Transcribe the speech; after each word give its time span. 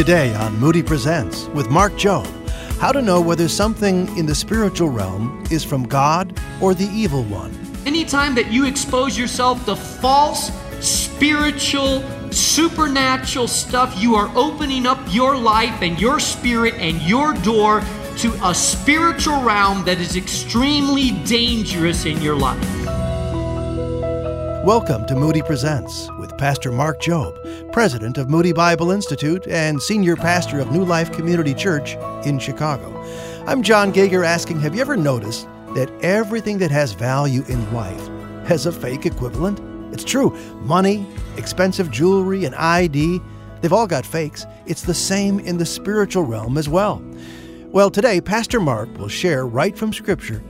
Today 0.00 0.34
on 0.36 0.58
Moody 0.58 0.82
Presents 0.82 1.48
with 1.48 1.68
Mark 1.68 1.92
Jobe, 1.92 2.48
how 2.78 2.90
to 2.90 3.02
know 3.02 3.20
whether 3.20 3.48
something 3.48 4.08
in 4.16 4.24
the 4.24 4.34
spiritual 4.34 4.88
realm 4.88 5.44
is 5.50 5.62
from 5.62 5.86
God 5.86 6.40
or 6.62 6.72
the 6.72 6.86
evil 6.86 7.22
one. 7.24 7.54
Anytime 7.84 8.34
that 8.36 8.50
you 8.50 8.64
expose 8.64 9.18
yourself 9.18 9.62
to 9.66 9.76
false, 9.76 10.52
spiritual, 10.82 12.02
supernatural 12.32 13.46
stuff, 13.46 13.94
you 13.98 14.14
are 14.14 14.32
opening 14.34 14.86
up 14.86 14.98
your 15.10 15.36
life 15.36 15.82
and 15.82 16.00
your 16.00 16.18
spirit 16.18 16.72
and 16.78 17.02
your 17.02 17.34
door 17.34 17.82
to 18.20 18.32
a 18.42 18.54
spiritual 18.54 19.42
realm 19.42 19.84
that 19.84 19.98
is 19.98 20.16
extremely 20.16 21.10
dangerous 21.26 22.06
in 22.06 22.22
your 22.22 22.36
life. 22.36 22.86
Welcome 24.64 25.06
to 25.08 25.14
Moody 25.14 25.42
Presents 25.42 26.08
Pastor 26.40 26.72
Mark 26.72 27.02
Jobe, 27.02 27.70
President 27.70 28.16
of 28.16 28.30
Moody 28.30 28.52
Bible 28.52 28.92
Institute 28.92 29.46
and 29.46 29.80
Senior 29.80 30.16
Pastor 30.16 30.58
of 30.58 30.72
New 30.72 30.86
Life 30.86 31.12
Community 31.12 31.52
Church 31.52 31.96
in 32.24 32.38
Chicago. 32.38 32.98
I'm 33.46 33.62
Jon 33.62 33.92
Gauger 33.92 34.24
asking 34.24 34.58
Have 34.60 34.74
you 34.74 34.80
ever 34.80 34.96
noticed 34.96 35.46
that 35.74 35.92
everything 36.02 36.56
that 36.56 36.70
has 36.70 36.94
value 36.94 37.44
in 37.48 37.74
life 37.74 38.08
has 38.46 38.64
a 38.64 38.72
fake 38.72 39.04
equivalent? 39.04 39.60
It's 39.92 40.02
true. 40.02 40.30
Money, 40.62 41.06
expensive 41.36 41.90
jewelry, 41.90 42.46
and 42.46 42.54
ID, 42.54 43.20
they've 43.60 43.70
all 43.70 43.86
got 43.86 44.06
fakes. 44.06 44.46
It's 44.64 44.82
the 44.82 44.94
same 44.94 45.40
in 45.40 45.58
the 45.58 45.66
spiritual 45.66 46.22
realm 46.22 46.56
as 46.56 46.70
well. 46.70 47.04
Well, 47.66 47.90
today, 47.90 48.18
Pastor 48.18 48.60
Mark 48.60 48.88
will 48.96 49.08
share 49.08 49.46
right 49.46 49.76
from 49.76 49.92
Scripture 49.92 50.42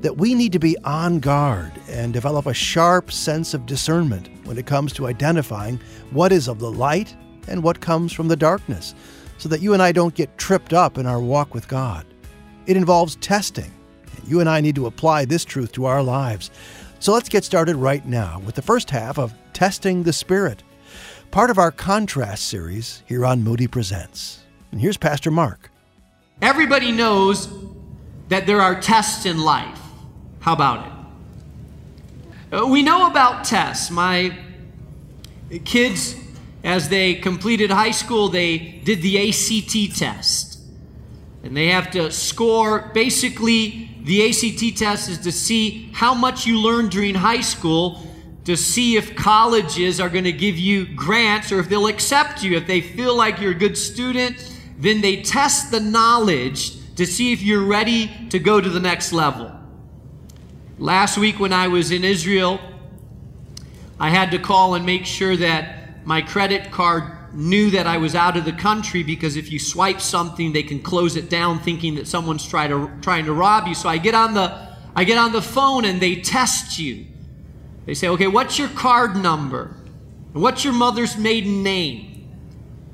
that 0.00 0.16
we 0.16 0.34
need 0.34 0.52
to 0.52 0.58
be 0.58 0.76
on 0.84 1.18
guard 1.18 1.72
and 1.88 2.12
develop 2.12 2.46
a 2.46 2.54
sharp 2.54 3.10
sense 3.10 3.52
of 3.54 3.66
discernment 3.66 4.28
when 4.44 4.56
it 4.56 4.66
comes 4.66 4.92
to 4.92 5.06
identifying 5.06 5.80
what 6.10 6.32
is 6.32 6.48
of 6.48 6.60
the 6.60 6.70
light 6.70 7.16
and 7.48 7.62
what 7.62 7.80
comes 7.80 8.12
from 8.12 8.28
the 8.28 8.36
darkness, 8.36 8.94
so 9.38 9.48
that 9.48 9.60
you 9.60 9.72
and 9.72 9.82
I 9.82 9.92
don't 9.92 10.14
get 10.14 10.38
tripped 10.38 10.72
up 10.72 10.98
in 10.98 11.06
our 11.06 11.20
walk 11.20 11.54
with 11.54 11.66
God. 11.66 12.06
It 12.66 12.76
involves 12.76 13.16
testing, 13.16 13.72
and 14.16 14.28
you 14.28 14.40
and 14.40 14.48
I 14.48 14.60
need 14.60 14.74
to 14.76 14.86
apply 14.86 15.24
this 15.24 15.44
truth 15.44 15.72
to 15.72 15.86
our 15.86 16.02
lives. 16.02 16.50
So 17.00 17.12
let's 17.12 17.28
get 17.28 17.44
started 17.44 17.76
right 17.76 18.04
now 18.04 18.40
with 18.44 18.54
the 18.54 18.62
first 18.62 18.90
half 18.90 19.18
of 19.18 19.32
Testing 19.52 20.02
the 20.02 20.12
Spirit, 20.12 20.62
part 21.30 21.50
of 21.50 21.58
our 21.58 21.72
contrast 21.72 22.46
series 22.46 23.02
here 23.06 23.24
on 23.24 23.42
Moody 23.42 23.66
Presents. 23.66 24.44
And 24.70 24.80
here's 24.80 24.96
Pastor 24.96 25.30
Mark. 25.30 25.70
Everybody 26.42 26.92
knows 26.92 27.48
that 28.28 28.46
there 28.46 28.60
are 28.60 28.80
tests 28.80 29.26
in 29.26 29.38
life. 29.38 29.80
How 30.40 30.52
about 30.52 30.86
it? 30.86 30.92
Uh, 32.50 32.66
we 32.66 32.82
know 32.82 33.10
about 33.10 33.44
tests. 33.44 33.90
My 33.90 34.36
kids, 35.64 36.16
as 36.64 36.88
they 36.88 37.14
completed 37.14 37.70
high 37.70 37.90
school, 37.90 38.28
they 38.28 38.58
did 38.58 39.02
the 39.02 39.28
ACT 39.28 39.98
test. 39.98 40.60
And 41.42 41.56
they 41.56 41.68
have 41.68 41.90
to 41.92 42.10
score 42.10 42.90
basically, 42.94 43.90
the 44.02 44.28
ACT 44.28 44.78
test 44.78 45.08
is 45.08 45.18
to 45.18 45.32
see 45.32 45.90
how 45.92 46.14
much 46.14 46.46
you 46.46 46.58
learned 46.58 46.90
during 46.90 47.14
high 47.14 47.42
school 47.42 48.06
to 48.44 48.56
see 48.56 48.96
if 48.96 49.14
colleges 49.14 50.00
are 50.00 50.08
going 50.08 50.24
to 50.24 50.32
give 50.32 50.56
you 50.56 50.86
grants 50.94 51.52
or 51.52 51.60
if 51.60 51.68
they'll 51.68 51.86
accept 51.86 52.42
you. 52.42 52.56
If 52.56 52.66
they 52.66 52.80
feel 52.80 53.14
like 53.14 53.40
you're 53.40 53.52
a 53.52 53.54
good 53.54 53.76
student, 53.76 54.54
then 54.78 55.02
they 55.02 55.20
test 55.20 55.70
the 55.70 55.80
knowledge 55.80 56.94
to 56.96 57.04
see 57.04 57.32
if 57.32 57.42
you're 57.42 57.64
ready 57.64 58.10
to 58.30 58.38
go 58.38 58.58
to 58.58 58.68
the 58.70 58.80
next 58.80 59.12
level. 59.12 59.57
Last 60.78 61.18
week, 61.18 61.40
when 61.40 61.52
I 61.52 61.66
was 61.66 61.90
in 61.90 62.04
Israel, 62.04 62.60
I 63.98 64.10
had 64.10 64.30
to 64.30 64.38
call 64.38 64.74
and 64.74 64.86
make 64.86 65.06
sure 65.06 65.36
that 65.36 66.06
my 66.06 66.22
credit 66.22 66.70
card 66.70 67.34
knew 67.34 67.70
that 67.70 67.88
I 67.88 67.98
was 67.98 68.14
out 68.14 68.36
of 68.36 68.44
the 68.44 68.52
country 68.52 69.02
because 69.02 69.34
if 69.36 69.50
you 69.50 69.58
swipe 69.58 70.00
something, 70.00 70.52
they 70.52 70.62
can 70.62 70.80
close 70.80 71.16
it 71.16 71.28
down 71.28 71.58
thinking 71.58 71.96
that 71.96 72.06
someone's 72.06 72.46
try 72.46 72.68
to, 72.68 72.90
trying 73.02 73.24
to 73.24 73.32
rob 73.32 73.66
you. 73.66 73.74
So 73.74 73.88
I 73.88 73.98
get 73.98 74.14
on 74.14 74.34
the 74.34 74.68
I 74.94 75.04
get 75.04 75.18
on 75.18 75.32
the 75.32 75.42
phone 75.42 75.84
and 75.84 76.00
they 76.00 76.16
test 76.16 76.78
you. 76.78 77.06
They 77.84 77.94
say, 77.94 78.08
okay, 78.08 78.26
what's 78.26 78.58
your 78.58 78.68
card 78.68 79.16
number? 79.16 79.74
What's 80.32 80.64
your 80.64 80.72
mother's 80.72 81.16
maiden 81.16 81.62
name? 81.62 82.28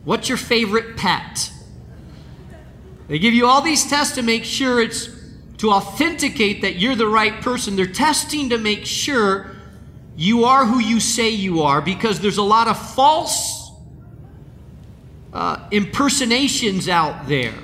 What's 0.04 0.28
your 0.28 0.38
favorite 0.38 0.96
pet? 0.96 1.50
They 3.08 3.18
give 3.18 3.34
you 3.34 3.46
all 3.46 3.60
these 3.60 3.86
tests 3.86 4.14
to 4.16 4.22
make 4.22 4.44
sure 4.44 4.80
it's 4.80 5.13
to 5.58 5.70
authenticate 5.70 6.62
that 6.62 6.76
you're 6.76 6.96
the 6.96 7.06
right 7.06 7.40
person. 7.40 7.76
They're 7.76 7.86
testing 7.86 8.50
to 8.50 8.58
make 8.58 8.84
sure 8.84 9.54
you 10.16 10.44
are 10.44 10.64
who 10.64 10.78
you 10.78 11.00
say 11.00 11.30
you 11.30 11.62
are 11.62 11.80
because 11.80 12.20
there's 12.20 12.38
a 12.38 12.42
lot 12.42 12.68
of 12.68 12.78
false 12.94 13.70
uh, 15.32 15.58
impersonations 15.70 16.88
out 16.88 17.28
there. 17.28 17.54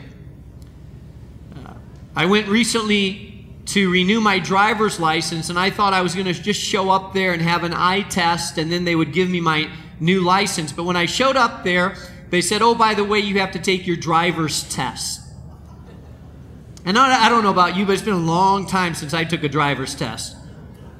Uh, 1.54 1.74
I 2.16 2.26
went 2.26 2.48
recently 2.48 3.46
to 3.66 3.90
renew 3.90 4.20
my 4.20 4.40
driver's 4.40 4.98
license 4.98 5.48
and 5.48 5.58
I 5.58 5.70
thought 5.70 5.92
I 5.92 6.00
was 6.00 6.14
going 6.14 6.26
to 6.26 6.32
just 6.32 6.60
show 6.60 6.90
up 6.90 7.14
there 7.14 7.32
and 7.32 7.40
have 7.40 7.62
an 7.62 7.72
eye 7.72 8.02
test 8.02 8.58
and 8.58 8.70
then 8.70 8.84
they 8.84 8.96
would 8.96 9.12
give 9.12 9.28
me 9.28 9.40
my 9.40 9.70
new 10.00 10.20
license. 10.20 10.72
But 10.72 10.84
when 10.84 10.96
I 10.96 11.06
showed 11.06 11.36
up 11.36 11.62
there, 11.62 11.94
they 12.30 12.40
said, 12.40 12.62
oh, 12.62 12.74
by 12.74 12.94
the 12.94 13.04
way, 13.04 13.20
you 13.20 13.38
have 13.38 13.52
to 13.52 13.60
take 13.60 13.86
your 13.86 13.96
driver's 13.96 14.64
test. 14.64 15.19
And 16.84 16.98
I 16.98 17.28
don't 17.28 17.42
know 17.42 17.50
about 17.50 17.76
you, 17.76 17.84
but 17.84 17.92
it's 17.92 18.02
been 18.02 18.14
a 18.14 18.16
long 18.16 18.66
time 18.66 18.94
since 18.94 19.12
I 19.12 19.24
took 19.24 19.44
a 19.44 19.48
driver's 19.48 19.94
test. 19.94 20.36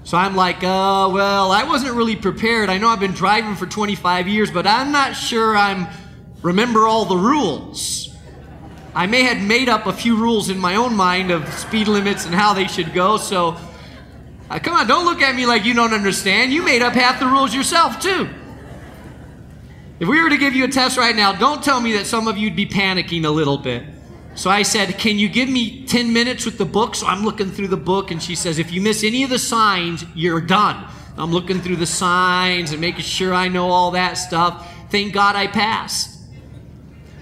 So 0.04 0.16
I'm 0.16 0.34
like, 0.34 0.58
uh, 0.58 1.08
well, 1.12 1.52
I 1.52 1.64
wasn't 1.64 1.94
really 1.94 2.16
prepared. 2.16 2.68
I 2.68 2.78
know 2.78 2.88
I've 2.88 3.00
been 3.00 3.12
driving 3.12 3.54
for 3.54 3.66
25 3.66 4.28
years, 4.28 4.50
but 4.50 4.66
I'm 4.66 4.92
not 4.92 5.14
sure 5.14 5.56
I'm 5.56 5.88
remember 6.42 6.86
all 6.86 7.04
the 7.04 7.16
rules. 7.16 8.14
I 8.94 9.06
may 9.06 9.22
have 9.22 9.40
made 9.40 9.68
up 9.68 9.86
a 9.86 9.92
few 9.92 10.16
rules 10.16 10.48
in 10.48 10.58
my 10.58 10.76
own 10.76 10.96
mind 10.96 11.30
of 11.30 11.48
speed 11.54 11.86
limits 11.86 12.26
and 12.26 12.34
how 12.34 12.54
they 12.54 12.66
should 12.66 12.92
go. 12.92 13.18
So, 13.18 13.56
uh, 14.48 14.58
come 14.58 14.74
on, 14.74 14.88
don't 14.88 15.04
look 15.04 15.22
at 15.22 15.34
me 15.34 15.46
like 15.46 15.64
you 15.64 15.74
don't 15.74 15.92
understand. 15.92 16.52
You 16.52 16.62
made 16.62 16.82
up 16.82 16.94
half 16.94 17.20
the 17.20 17.26
rules 17.26 17.54
yourself 17.54 18.00
too. 18.00 18.28
If 20.00 20.08
we 20.08 20.20
were 20.22 20.30
to 20.30 20.38
give 20.38 20.54
you 20.54 20.64
a 20.64 20.68
test 20.68 20.96
right 20.96 21.14
now, 21.14 21.32
don't 21.32 21.62
tell 21.62 21.80
me 21.80 21.92
that 21.92 22.06
some 22.06 22.26
of 22.26 22.36
you'd 22.36 22.56
be 22.56 22.66
panicking 22.66 23.24
a 23.24 23.30
little 23.30 23.58
bit. 23.58 23.84
So 24.34 24.50
I 24.50 24.62
said, 24.62 24.98
Can 24.98 25.18
you 25.18 25.28
give 25.28 25.48
me 25.48 25.86
10 25.86 26.12
minutes 26.12 26.44
with 26.44 26.58
the 26.58 26.64
book? 26.64 26.94
So 26.94 27.06
I'm 27.06 27.24
looking 27.24 27.50
through 27.50 27.68
the 27.68 27.76
book, 27.76 28.10
and 28.10 28.22
she 28.22 28.34
says, 28.34 28.58
If 28.58 28.72
you 28.72 28.80
miss 28.80 29.04
any 29.04 29.24
of 29.24 29.30
the 29.30 29.38
signs, 29.38 30.04
you're 30.14 30.40
done. 30.40 30.86
I'm 31.18 31.32
looking 31.32 31.60
through 31.60 31.76
the 31.76 31.86
signs 31.86 32.72
and 32.72 32.80
making 32.80 33.02
sure 33.02 33.34
I 33.34 33.48
know 33.48 33.70
all 33.70 33.90
that 33.92 34.14
stuff. 34.14 34.66
Thank 34.90 35.12
God 35.12 35.36
I 35.36 35.46
passed. 35.46 36.18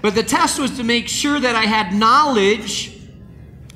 But 0.01 0.15
the 0.15 0.23
test 0.23 0.59
was 0.59 0.77
to 0.77 0.83
make 0.83 1.07
sure 1.07 1.39
that 1.39 1.55
I 1.55 1.65
had 1.65 1.93
knowledge 1.93 2.97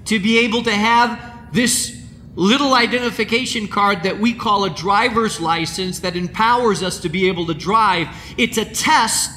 to 0.06 0.20
be 0.20 0.40
able 0.40 0.64
to 0.64 0.72
have 0.72 1.54
this 1.54 2.02
little 2.36 2.74
identification 2.74 3.68
card 3.68 4.04
that 4.04 4.18
we 4.18 4.34
call 4.34 4.64
a 4.64 4.70
driver's 4.70 5.40
license 5.40 6.00
that 6.00 6.16
empowers 6.16 6.82
us 6.82 7.00
to 7.02 7.10
be 7.10 7.28
able 7.28 7.46
to 7.48 7.54
drive. 7.54 8.08
It's 8.38 8.58
a 8.58 8.66
test 8.66 9.32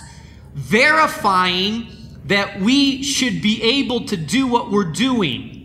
verifying 0.54 1.88
that 2.26 2.60
we 2.60 3.02
should 3.02 3.40
be 3.40 3.62
able 3.62 4.06
to 4.06 4.16
do 4.16 4.46
what 4.46 4.70
we're 4.70 4.92
doing. 4.92 5.56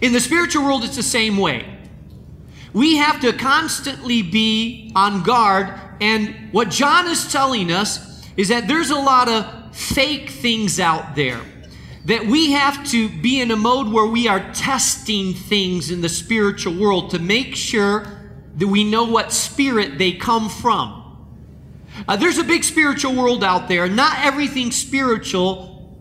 In 0.00 0.12
the 0.12 0.20
spiritual 0.20 0.64
world, 0.64 0.84
it's 0.84 0.96
the 0.96 1.02
same 1.02 1.38
way. 1.38 1.66
We 2.72 2.96
have 2.96 3.20
to 3.20 3.32
constantly 3.32 4.22
be 4.22 4.92
on 4.94 5.22
guard, 5.22 5.72
and 6.00 6.52
what 6.52 6.70
John 6.70 7.06
is 7.06 7.30
telling 7.30 7.70
us 7.70 8.22
is 8.36 8.48
that 8.48 8.66
there's 8.66 8.90
a 8.90 8.96
lot 8.96 9.28
of 9.28 9.74
fake 9.74 10.28
things 10.28 10.80
out 10.80 11.14
there. 11.14 11.40
That 12.06 12.26
we 12.26 12.52
have 12.52 12.86
to 12.90 13.08
be 13.08 13.40
in 13.40 13.50
a 13.50 13.56
mode 13.56 13.90
where 13.90 14.06
we 14.06 14.28
are 14.28 14.52
testing 14.52 15.32
things 15.32 15.90
in 15.90 16.02
the 16.02 16.08
spiritual 16.08 16.74
world 16.74 17.10
to 17.12 17.18
make 17.18 17.54
sure 17.54 18.06
that 18.56 18.66
we 18.66 18.84
know 18.84 19.04
what 19.04 19.32
spirit 19.32 19.96
they 19.96 20.12
come 20.12 20.48
from. 20.50 21.03
Uh, 22.08 22.16
there's 22.16 22.38
a 22.38 22.44
big 22.44 22.64
spiritual 22.64 23.14
world 23.14 23.44
out 23.44 23.68
there. 23.68 23.88
Not 23.88 24.18
everything 24.24 24.70
spiritual 24.70 25.96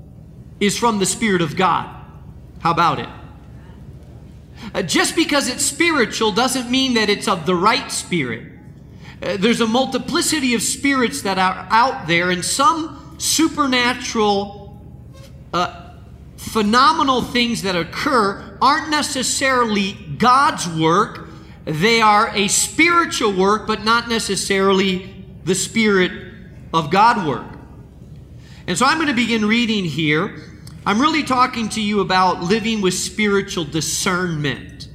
is 0.59 0.77
from 0.77 0.99
the 0.99 1.05
Spirit 1.05 1.41
of 1.41 1.55
God. 1.55 1.93
How 2.59 2.71
about 2.71 2.99
it? 2.99 3.09
Uh, 4.73 4.81
just 4.81 5.15
because 5.15 5.49
it's 5.49 5.65
spiritual 5.65 6.31
doesn't 6.31 6.69
mean 6.71 6.93
that 6.93 7.09
it's 7.09 7.27
of 7.27 7.45
the 7.45 7.55
right 7.55 7.91
spirit. 7.91 8.47
Uh, 9.21 9.37
there's 9.37 9.61
a 9.61 9.67
multiplicity 9.67 10.53
of 10.53 10.61
spirits 10.61 11.21
that 11.21 11.37
are 11.37 11.67
out 11.69 12.07
there, 12.07 12.29
and 12.31 12.43
some 12.43 13.15
supernatural, 13.17 14.81
uh, 15.53 15.91
phenomenal 16.37 17.21
things 17.21 17.61
that 17.61 17.75
occur 17.75 18.57
aren't 18.61 18.89
necessarily 18.89 19.93
God's 20.17 20.67
work. 20.67 21.29
They 21.65 22.01
are 22.01 22.29
a 22.35 22.47
spiritual 22.47 23.33
work, 23.33 23.67
but 23.67 23.83
not 23.83 24.09
necessarily 24.09 25.12
the 25.45 25.55
Spirit 25.55 26.11
of 26.73 26.89
God 26.89 27.27
work. 27.27 27.45
And 28.67 28.77
so 28.77 28.85
I'm 28.85 28.97
going 28.97 29.09
to 29.09 29.13
begin 29.13 29.45
reading 29.45 29.85
here. 29.85 30.35
I'm 30.85 30.99
really 30.99 31.23
talking 31.23 31.69
to 31.69 31.81
you 31.81 32.01
about 32.01 32.41
living 32.43 32.81
with 32.81 32.93
spiritual 32.93 33.65
discernment. 33.65 34.87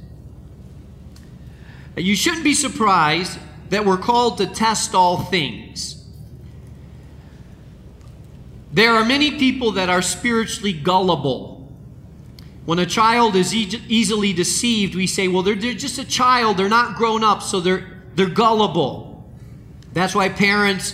You 1.95 2.15
shouldn't 2.15 2.43
be 2.43 2.53
surprised 2.53 3.39
that 3.69 3.85
we're 3.85 3.97
called 3.97 4.37
to 4.37 4.47
test 4.47 4.95
all 4.95 5.23
things. 5.25 6.05
There 8.71 8.93
are 8.93 9.03
many 9.03 9.31
people 9.31 9.71
that 9.73 9.89
are 9.89 10.01
spiritually 10.01 10.73
gullible. 10.73 11.71
When 12.65 12.77
a 12.77 12.85
child 12.85 13.35
is 13.35 13.53
e- 13.53 13.81
easily 13.87 14.31
deceived, 14.31 14.93
we 14.93 15.07
say, 15.07 15.27
well, 15.27 15.41
they're, 15.41 15.55
they're 15.55 15.73
just 15.73 15.97
a 15.97 16.05
child, 16.05 16.57
they're 16.57 16.69
not 16.69 16.95
grown 16.95 17.23
up, 17.23 17.41
so 17.41 17.59
they're, 17.59 17.87
they're 18.13 18.29
gullible. 18.29 19.08
That's 19.93 20.15
why 20.15 20.29
parents 20.29 20.93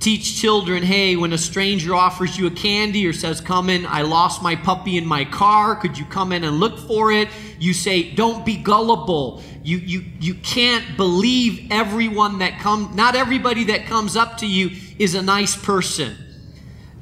teach 0.00 0.40
children 0.40 0.82
hey, 0.82 1.14
when 1.14 1.32
a 1.32 1.38
stranger 1.38 1.94
offers 1.94 2.38
you 2.38 2.46
a 2.46 2.50
candy 2.50 3.06
or 3.06 3.12
says, 3.12 3.40
Come 3.40 3.68
in, 3.68 3.86
I 3.86 4.02
lost 4.02 4.42
my 4.42 4.56
puppy 4.56 4.96
in 4.96 5.06
my 5.06 5.24
car, 5.24 5.76
could 5.76 5.96
you 5.96 6.04
come 6.06 6.32
in 6.32 6.42
and 6.42 6.58
look 6.58 6.78
for 6.78 7.12
it? 7.12 7.28
You 7.58 7.74
say, 7.74 8.10
Don't 8.10 8.44
be 8.44 8.56
gullible. 8.56 9.42
You, 9.62 9.76
you, 9.76 10.04
you 10.20 10.34
can't 10.36 10.96
believe 10.96 11.70
everyone 11.70 12.38
that 12.38 12.58
comes, 12.60 12.96
not 12.96 13.14
everybody 13.14 13.64
that 13.64 13.84
comes 13.84 14.16
up 14.16 14.38
to 14.38 14.46
you 14.46 14.70
is 14.98 15.14
a 15.14 15.22
nice 15.22 15.54
person. 15.54 16.16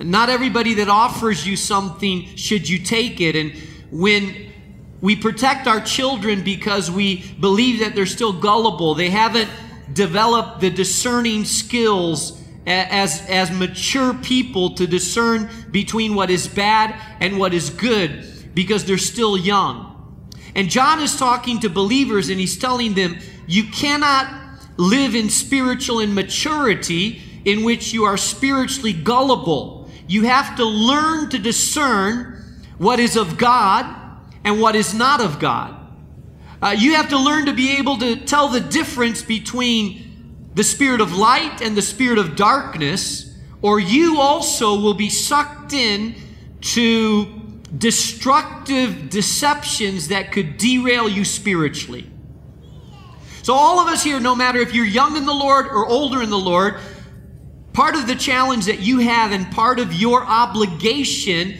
And 0.00 0.10
not 0.10 0.28
everybody 0.28 0.74
that 0.74 0.88
offers 0.88 1.46
you 1.46 1.56
something 1.56 2.24
should 2.36 2.68
you 2.68 2.80
take 2.80 3.20
it. 3.20 3.36
And 3.36 3.52
when 3.92 4.52
we 5.00 5.14
protect 5.14 5.68
our 5.68 5.80
children 5.80 6.42
because 6.42 6.90
we 6.90 7.24
believe 7.40 7.80
that 7.80 7.94
they're 7.94 8.06
still 8.06 8.32
gullible, 8.32 8.96
they 8.96 9.10
haven't 9.10 9.48
developed 9.92 10.60
the 10.60 10.70
discerning 10.70 11.44
skills 11.44 12.42
as, 12.66 13.26
as 13.28 13.50
mature 13.50 14.14
people 14.14 14.74
to 14.74 14.86
discern 14.86 15.48
between 15.70 16.14
what 16.14 16.30
is 16.30 16.46
bad 16.46 16.94
and 17.20 17.38
what 17.38 17.54
is 17.54 17.70
good 17.70 18.54
because 18.54 18.84
they're 18.84 18.98
still 18.98 19.36
young. 19.36 19.84
And 20.54 20.68
John 20.68 21.00
is 21.00 21.16
talking 21.16 21.60
to 21.60 21.70
believers 21.70 22.28
and 22.28 22.40
he's 22.40 22.58
telling 22.58 22.94
them, 22.94 23.18
you 23.46 23.64
cannot 23.64 24.60
live 24.76 25.14
in 25.14 25.30
spiritual 25.30 26.00
immaturity 26.00 27.22
in 27.44 27.64
which 27.64 27.92
you 27.92 28.04
are 28.04 28.16
spiritually 28.16 28.92
gullible. 28.92 29.90
You 30.06 30.24
have 30.24 30.56
to 30.56 30.64
learn 30.64 31.30
to 31.30 31.38
discern 31.38 32.44
what 32.76 33.00
is 33.00 33.16
of 33.16 33.38
God 33.38 33.86
and 34.44 34.60
what 34.60 34.76
is 34.76 34.94
not 34.94 35.20
of 35.20 35.38
God. 35.38 35.77
Uh, 36.60 36.74
you 36.76 36.94
have 36.94 37.08
to 37.10 37.18
learn 37.18 37.46
to 37.46 37.52
be 37.52 37.76
able 37.76 37.98
to 37.98 38.16
tell 38.16 38.48
the 38.48 38.60
difference 38.60 39.22
between 39.22 40.50
the 40.54 40.64
spirit 40.64 41.00
of 41.00 41.16
light 41.16 41.60
and 41.62 41.76
the 41.76 41.82
spirit 41.82 42.18
of 42.18 42.34
darkness, 42.34 43.36
or 43.62 43.78
you 43.78 44.20
also 44.20 44.80
will 44.80 44.94
be 44.94 45.08
sucked 45.08 45.72
in 45.72 46.14
to 46.60 47.26
destructive 47.76 49.10
deceptions 49.10 50.08
that 50.08 50.32
could 50.32 50.56
derail 50.56 51.08
you 51.08 51.24
spiritually. 51.24 52.10
So, 53.42 53.54
all 53.54 53.78
of 53.78 53.88
us 53.88 54.02
here, 54.02 54.18
no 54.20 54.34
matter 54.34 54.58
if 54.58 54.74
you're 54.74 54.84
young 54.84 55.16
in 55.16 55.26
the 55.26 55.34
Lord 55.34 55.66
or 55.66 55.86
older 55.86 56.22
in 56.22 56.30
the 56.30 56.38
Lord, 56.38 56.80
part 57.72 57.94
of 57.94 58.06
the 58.06 58.16
challenge 58.16 58.66
that 58.66 58.80
you 58.80 58.98
have 58.98 59.30
and 59.30 59.50
part 59.52 59.78
of 59.78 59.92
your 59.92 60.24
obligation, 60.24 61.56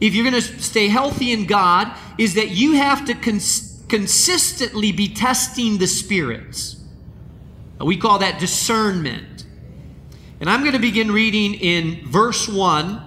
if 0.00 0.14
you're 0.14 0.28
going 0.28 0.40
to 0.40 0.62
stay 0.62 0.88
healthy 0.88 1.32
in 1.32 1.46
God, 1.46 1.96
is 2.18 2.34
that 2.34 2.50
you 2.50 2.72
have 2.72 3.06
to 3.06 3.14
cons- 3.14 3.71
consistently 3.92 4.90
be 4.90 5.06
testing 5.06 5.76
the 5.76 5.86
spirits. 5.86 6.82
Uh, 7.78 7.84
we 7.84 7.94
call 7.94 8.20
that 8.20 8.40
discernment. 8.40 9.44
And 10.40 10.48
I'm 10.48 10.60
going 10.60 10.72
to 10.72 10.78
begin 10.78 11.12
reading 11.12 11.52
in 11.52 12.08
verse 12.08 12.48
1 12.48 13.02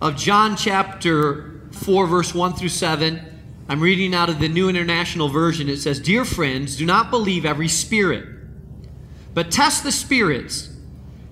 of 0.00 0.16
John 0.16 0.56
chapter 0.56 1.60
4, 1.70 2.08
verse 2.08 2.34
1 2.34 2.54
through 2.54 2.70
7. 2.70 3.24
I'm 3.68 3.80
reading 3.80 4.16
out 4.16 4.30
of 4.30 4.40
the 4.40 4.48
New 4.48 4.68
International 4.68 5.28
Version. 5.28 5.68
It 5.68 5.76
says, 5.76 6.00
Dear 6.00 6.24
friends, 6.24 6.74
do 6.74 6.84
not 6.84 7.12
believe 7.12 7.46
every 7.46 7.68
spirit, 7.68 8.26
but 9.32 9.52
test 9.52 9.84
the 9.84 9.92
spirits 9.92 10.70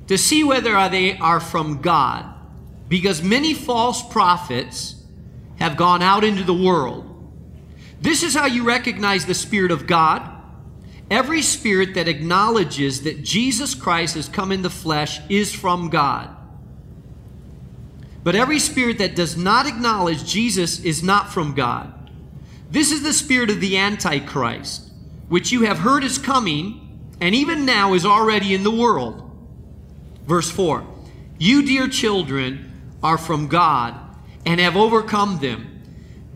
to 0.06 0.16
see 0.16 0.44
whether 0.44 0.88
they 0.88 1.18
are 1.18 1.40
from 1.40 1.82
God, 1.82 2.32
because 2.88 3.24
many 3.24 3.54
false 3.54 4.08
prophets 4.08 4.94
have 5.58 5.76
gone 5.76 6.00
out 6.00 6.22
into 6.22 6.44
the 6.44 6.54
world. 6.54 7.07
This 8.00 8.22
is 8.22 8.34
how 8.34 8.46
you 8.46 8.64
recognize 8.64 9.26
the 9.26 9.34
Spirit 9.34 9.70
of 9.70 9.86
God. 9.86 10.36
Every 11.10 11.40
spirit 11.40 11.94
that 11.94 12.06
acknowledges 12.06 13.02
that 13.02 13.22
Jesus 13.22 13.74
Christ 13.74 14.14
has 14.14 14.28
come 14.28 14.52
in 14.52 14.62
the 14.62 14.70
flesh 14.70 15.20
is 15.30 15.54
from 15.54 15.88
God. 15.88 16.36
But 18.22 18.34
every 18.34 18.58
spirit 18.58 18.98
that 18.98 19.16
does 19.16 19.36
not 19.36 19.66
acknowledge 19.66 20.30
Jesus 20.30 20.80
is 20.80 21.02
not 21.02 21.32
from 21.32 21.54
God. 21.54 21.94
This 22.70 22.92
is 22.92 23.02
the 23.02 23.14
spirit 23.14 23.48
of 23.48 23.60
the 23.60 23.78
Antichrist, 23.78 24.90
which 25.28 25.50
you 25.50 25.62
have 25.62 25.78
heard 25.78 26.04
is 26.04 26.18
coming, 26.18 26.84
and 27.20 27.34
even 27.34 27.64
now 27.64 27.94
is 27.94 28.04
already 28.04 28.54
in 28.54 28.62
the 28.62 28.70
world. 28.70 29.24
Verse 30.26 30.50
4 30.50 30.86
You, 31.38 31.64
dear 31.64 31.88
children, 31.88 32.70
are 33.02 33.16
from 33.16 33.48
God 33.48 33.94
and 34.44 34.60
have 34.60 34.76
overcome 34.76 35.38
them, 35.38 35.77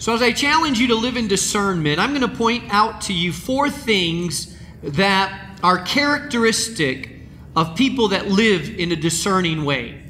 So, 0.00 0.14
as 0.14 0.22
I 0.22 0.32
challenge 0.32 0.78
you 0.78 0.86
to 0.88 0.94
live 0.94 1.18
in 1.18 1.28
discernment, 1.28 2.00
I'm 2.00 2.14
going 2.14 2.22
to 2.22 2.34
point 2.34 2.64
out 2.72 3.02
to 3.02 3.12
you 3.12 3.34
four 3.34 3.68
things 3.68 4.56
that 4.82 5.58
are 5.62 5.82
characteristic 5.82 7.10
of 7.54 7.76
people 7.76 8.08
that 8.08 8.26
live 8.28 8.78
in 8.78 8.92
a 8.92 8.96
discerning 8.96 9.62
way. 9.66 10.02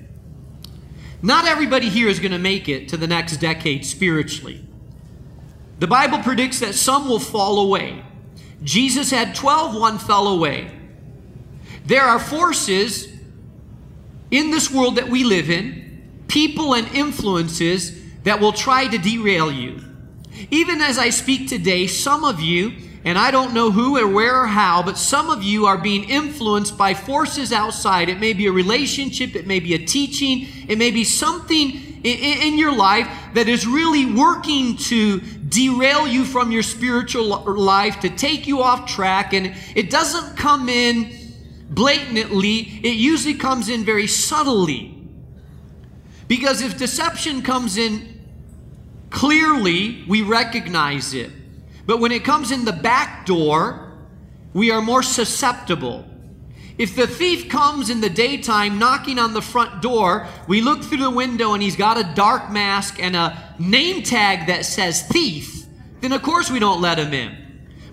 Not 1.22 1.44
everybody 1.44 1.88
here 1.88 2.06
is 2.06 2.20
going 2.20 2.30
to 2.30 2.38
make 2.38 2.68
it 2.68 2.88
to 2.90 2.96
the 2.96 3.08
next 3.08 3.38
decade 3.38 3.84
spiritually. 3.84 4.64
The 5.80 5.88
Bible 5.88 6.18
predicts 6.18 6.60
that 6.60 6.76
some 6.76 7.08
will 7.08 7.18
fall 7.18 7.58
away. 7.58 8.04
Jesus 8.62 9.10
had 9.10 9.34
12, 9.34 9.74
one 9.74 9.98
fell 9.98 10.28
away. 10.28 10.70
There 11.84 12.04
are 12.04 12.20
forces 12.20 13.08
in 14.30 14.52
this 14.52 14.70
world 14.70 14.94
that 14.96 15.08
we 15.08 15.24
live 15.24 15.50
in, 15.50 16.22
people 16.28 16.74
and 16.74 16.86
influences 16.94 17.99
that 18.24 18.40
will 18.40 18.52
try 18.52 18.86
to 18.86 18.98
derail 18.98 19.50
you. 19.50 19.82
Even 20.50 20.80
as 20.80 20.98
I 20.98 21.10
speak 21.10 21.48
today, 21.48 21.86
some 21.86 22.24
of 22.24 22.40
you 22.40 22.72
and 23.04 23.16
I 23.16 23.30
don't 23.30 23.54
know 23.54 23.70
who 23.70 23.98
or 23.98 24.06
where 24.06 24.42
or 24.42 24.46
how, 24.46 24.82
but 24.82 24.98
some 24.98 25.30
of 25.30 25.42
you 25.42 25.66
are 25.66 25.78
being 25.78 26.04
influenced 26.04 26.76
by 26.76 26.92
forces 26.92 27.50
outside. 27.50 28.10
It 28.10 28.20
may 28.20 28.34
be 28.34 28.46
a 28.46 28.52
relationship, 28.52 29.34
it 29.34 29.46
may 29.46 29.58
be 29.58 29.74
a 29.74 29.78
teaching, 29.78 30.46
it 30.68 30.76
may 30.76 30.90
be 30.90 31.04
something 31.04 31.90
in, 32.02 32.58
your 32.58 32.74
life 32.74 33.08
that 33.34 33.48
is 33.48 33.66
really 33.66 34.06
working 34.06 34.76
to 34.76 35.20
derail 35.20 36.06
you 36.06 36.24
from 36.24 36.50
your 36.50 36.62
spiritual 36.62 37.26
life, 37.26 38.00
to 38.00 38.10
take 38.10 38.46
you 38.46 38.62
off 38.62 38.86
track. 38.86 39.32
And 39.32 39.54
it 39.74 39.90
doesn't 39.90 40.36
come 40.36 40.68
in 40.68 41.10
blatantly, 41.70 42.80
it 42.82 42.96
usually 42.96 43.34
comes 43.34 43.68
in 43.68 43.84
very 43.84 44.06
subtly. 44.06 44.99
Because 46.30 46.62
if 46.62 46.78
deception 46.78 47.42
comes 47.42 47.76
in 47.76 48.20
clearly, 49.10 50.04
we 50.06 50.22
recognize 50.22 51.12
it. 51.12 51.28
But 51.86 51.98
when 51.98 52.12
it 52.12 52.22
comes 52.22 52.52
in 52.52 52.64
the 52.64 52.72
back 52.72 53.26
door, 53.26 53.98
we 54.54 54.70
are 54.70 54.80
more 54.80 55.02
susceptible. 55.02 56.04
If 56.78 56.94
the 56.94 57.08
thief 57.08 57.48
comes 57.48 57.90
in 57.90 58.00
the 58.00 58.08
daytime 58.08 58.78
knocking 58.78 59.18
on 59.18 59.34
the 59.34 59.42
front 59.42 59.82
door, 59.82 60.28
we 60.46 60.60
look 60.60 60.84
through 60.84 60.98
the 60.98 61.10
window 61.10 61.54
and 61.54 61.60
he's 61.60 61.74
got 61.74 61.98
a 61.98 62.14
dark 62.14 62.48
mask 62.48 63.02
and 63.02 63.16
a 63.16 63.56
name 63.58 64.04
tag 64.04 64.46
that 64.46 64.64
says 64.64 65.02
thief, 65.02 65.64
then 66.00 66.12
of 66.12 66.22
course 66.22 66.48
we 66.48 66.60
don't 66.60 66.80
let 66.80 66.96
him 66.96 67.12
in. 67.12 67.39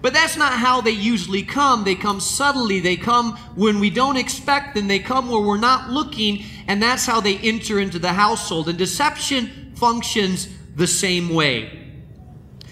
But 0.02 0.14
that's 0.14 0.38
not 0.38 0.54
how 0.54 0.82
they 0.82 0.92
usually 0.92 1.44
come. 1.44 1.84
They 1.84 1.96
come 1.96 2.20
subtly. 2.20 2.80
They 2.80 2.98
come 2.98 3.36
when 3.56 3.80
we 3.80 3.90
don't 3.90 4.18
expect 4.18 4.76
them. 4.76 4.88
They 4.88 5.00
come 5.00 5.30
where 5.30 5.42
we're 5.42 5.58
not 5.58 5.90
looking, 5.90 6.44
and 6.68 6.82
that's 6.82 7.06
how 7.06 7.20
they 7.20 7.38
enter 7.38 7.80
into 7.80 8.00
the 8.00 8.14
household. 8.14 8.70
And 8.70 8.78
deception 8.78 9.74
functions 9.76 10.48
the 10.76 10.88
same 10.88 11.30
way. 11.30 11.94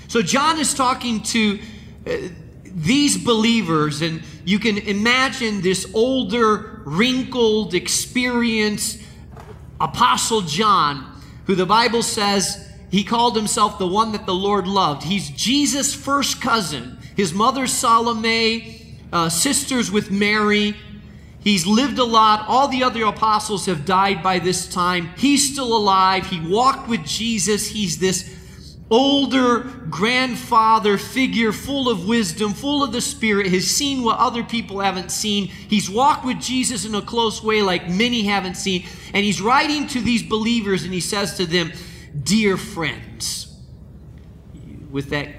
So 0.08 0.22
John 0.22 0.60
is 0.60 0.74
talking 0.74 1.24
to 1.24 1.60
uh, 2.06 2.18
these 2.64 3.18
believers, 3.18 4.02
and 4.02 4.22
you 4.46 4.60
can 4.60 4.78
imagine 4.78 5.62
this 5.62 5.90
older, 5.94 6.82
wrinkled, 6.86 7.74
experienced 7.74 9.02
Apostle 9.82 10.42
John, 10.42 11.22
who 11.48 11.56
the 11.56 11.66
Bible 11.66 12.04
says 12.04 12.72
he 12.92 13.04
called 13.04 13.36
himself 13.36 13.80
the 13.80 13.88
one 13.88 14.12
that 14.12 14.26
the 14.26 14.34
Lord 14.34 14.68
loved. 14.68 15.04
He's 15.04 15.30
Jesus' 15.32 15.94
first 15.94 16.42
cousin. 16.42 17.00
His 17.16 17.34
mother, 17.34 17.68
Salome, 17.68 18.98
uh, 19.12 19.30
sisters 19.30 19.92
with 19.92 20.12
Mary. 20.12 20.76
He's 21.40 21.66
lived 21.66 22.00
a 22.00 22.04
lot. 22.04 22.46
All 22.48 22.68
the 22.68 22.84
other 22.84 23.04
apostles 23.04 23.68
have 23.68 23.86
died 23.86 24.24
by 24.24 24.40
this 24.40 24.68
time. 24.68 25.10
He's 25.18 25.52
still 25.52 25.76
alive. 25.76 26.26
He 26.26 26.40
walked 26.42 26.90
with 26.90 27.06
Jesus. 27.06 27.70
He's 27.70 28.00
this 28.00 28.36
older 28.90 29.60
grandfather 29.90 30.98
figure 30.98 31.52
full 31.52 31.90
of 31.90 32.08
wisdom, 32.08 32.54
full 32.54 32.84
of 32.84 32.92
the 32.92 33.02
Spirit, 33.02 33.48
has 33.48 33.66
seen 33.66 34.04
what 34.04 34.20
other 34.20 34.44
people 34.44 34.80
haven't 34.80 35.12
seen. 35.12 35.48
He's 35.48 35.90
walked 35.90 36.26
with 36.26 36.40
Jesus 36.40 36.86
in 36.86 36.94
a 36.96 37.02
close 37.02 37.44
way 37.44 37.62
like 37.62 37.90
many 37.90 38.24
haven't 38.24 38.56
seen. 38.56 38.86
And 39.14 39.24
he's 39.24 39.42
writing 39.42 39.88
to 39.88 40.02
these 40.02 40.24
believers 40.24 40.84
and 40.84 40.94
he 40.94 41.00
says 41.00 41.38
to 41.38 41.46
them, 41.46 41.72
Dear 42.24 42.58
friends, 42.58 43.56
with 44.90 45.10
that 45.10 45.30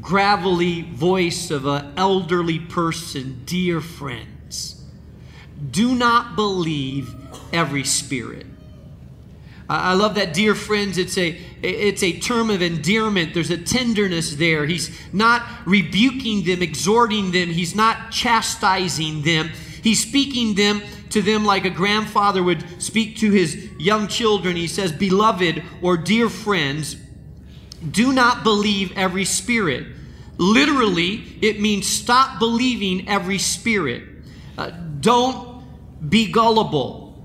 gravelly 0.00 0.82
voice 0.82 1.50
of 1.50 1.66
an 1.66 1.92
elderly 1.96 2.58
person, 2.58 3.42
dear 3.44 3.80
friends 3.80 4.80
do 5.70 5.94
not 5.94 6.36
believe 6.36 7.14
every 7.52 7.84
spirit. 7.84 8.46
I 9.68 9.94
love 9.94 10.16
that, 10.16 10.34
dear 10.34 10.56
friends. 10.56 10.98
It's 10.98 11.16
a, 11.16 11.38
it's 11.62 12.02
a 12.02 12.18
term 12.18 12.50
of 12.50 12.60
endearment. 12.60 13.34
There's 13.34 13.50
a 13.50 13.56
tenderness 13.56 14.34
there. 14.34 14.66
He's 14.66 14.90
not 15.12 15.46
rebuking 15.64 16.44
them, 16.44 16.60
exhorting 16.60 17.30
them. 17.30 17.50
He's 17.50 17.76
not 17.76 18.10
chastising 18.10 19.22
them. 19.22 19.50
He's 19.82 20.02
speaking 20.02 20.56
them 20.56 20.82
to 21.10 21.22
them 21.22 21.44
like 21.44 21.64
a 21.64 21.70
grandfather 21.70 22.42
would 22.42 22.82
speak 22.82 23.18
to 23.18 23.30
his 23.30 23.70
young 23.78 24.08
children. 24.08 24.56
He 24.56 24.66
says, 24.66 24.90
Beloved 24.90 25.62
or 25.82 25.96
dear 25.96 26.28
friends, 26.28 26.96
do 27.88 28.12
not 28.12 28.42
believe 28.42 28.92
every 28.96 29.24
spirit. 29.24 29.86
Literally, 30.36 31.22
it 31.40 31.60
means 31.60 31.86
stop 31.86 32.38
believing 32.38 33.08
every 33.08 33.38
spirit. 33.38 34.02
Uh, 34.56 34.70
don't 35.00 35.62
be 36.08 36.30
gullible. 36.30 37.24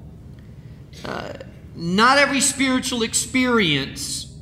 Uh, 1.04 1.34
not 1.76 2.18
every 2.18 2.42
spiritual 2.42 3.04
experience 3.04 4.34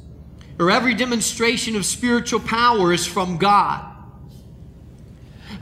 or 0.59 0.69
every 0.69 0.93
demonstration 0.93 1.75
of 1.75 1.85
spiritual 1.85 2.39
power 2.39 2.93
is 2.93 3.05
from 3.05 3.37
God. 3.37 3.85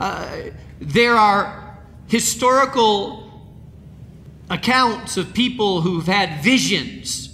Uh, 0.00 0.36
there 0.80 1.14
are 1.14 1.78
historical 2.08 3.30
accounts 4.50 5.16
of 5.16 5.32
people 5.32 5.80
who've 5.80 6.06
had 6.06 6.42
visions 6.42 7.31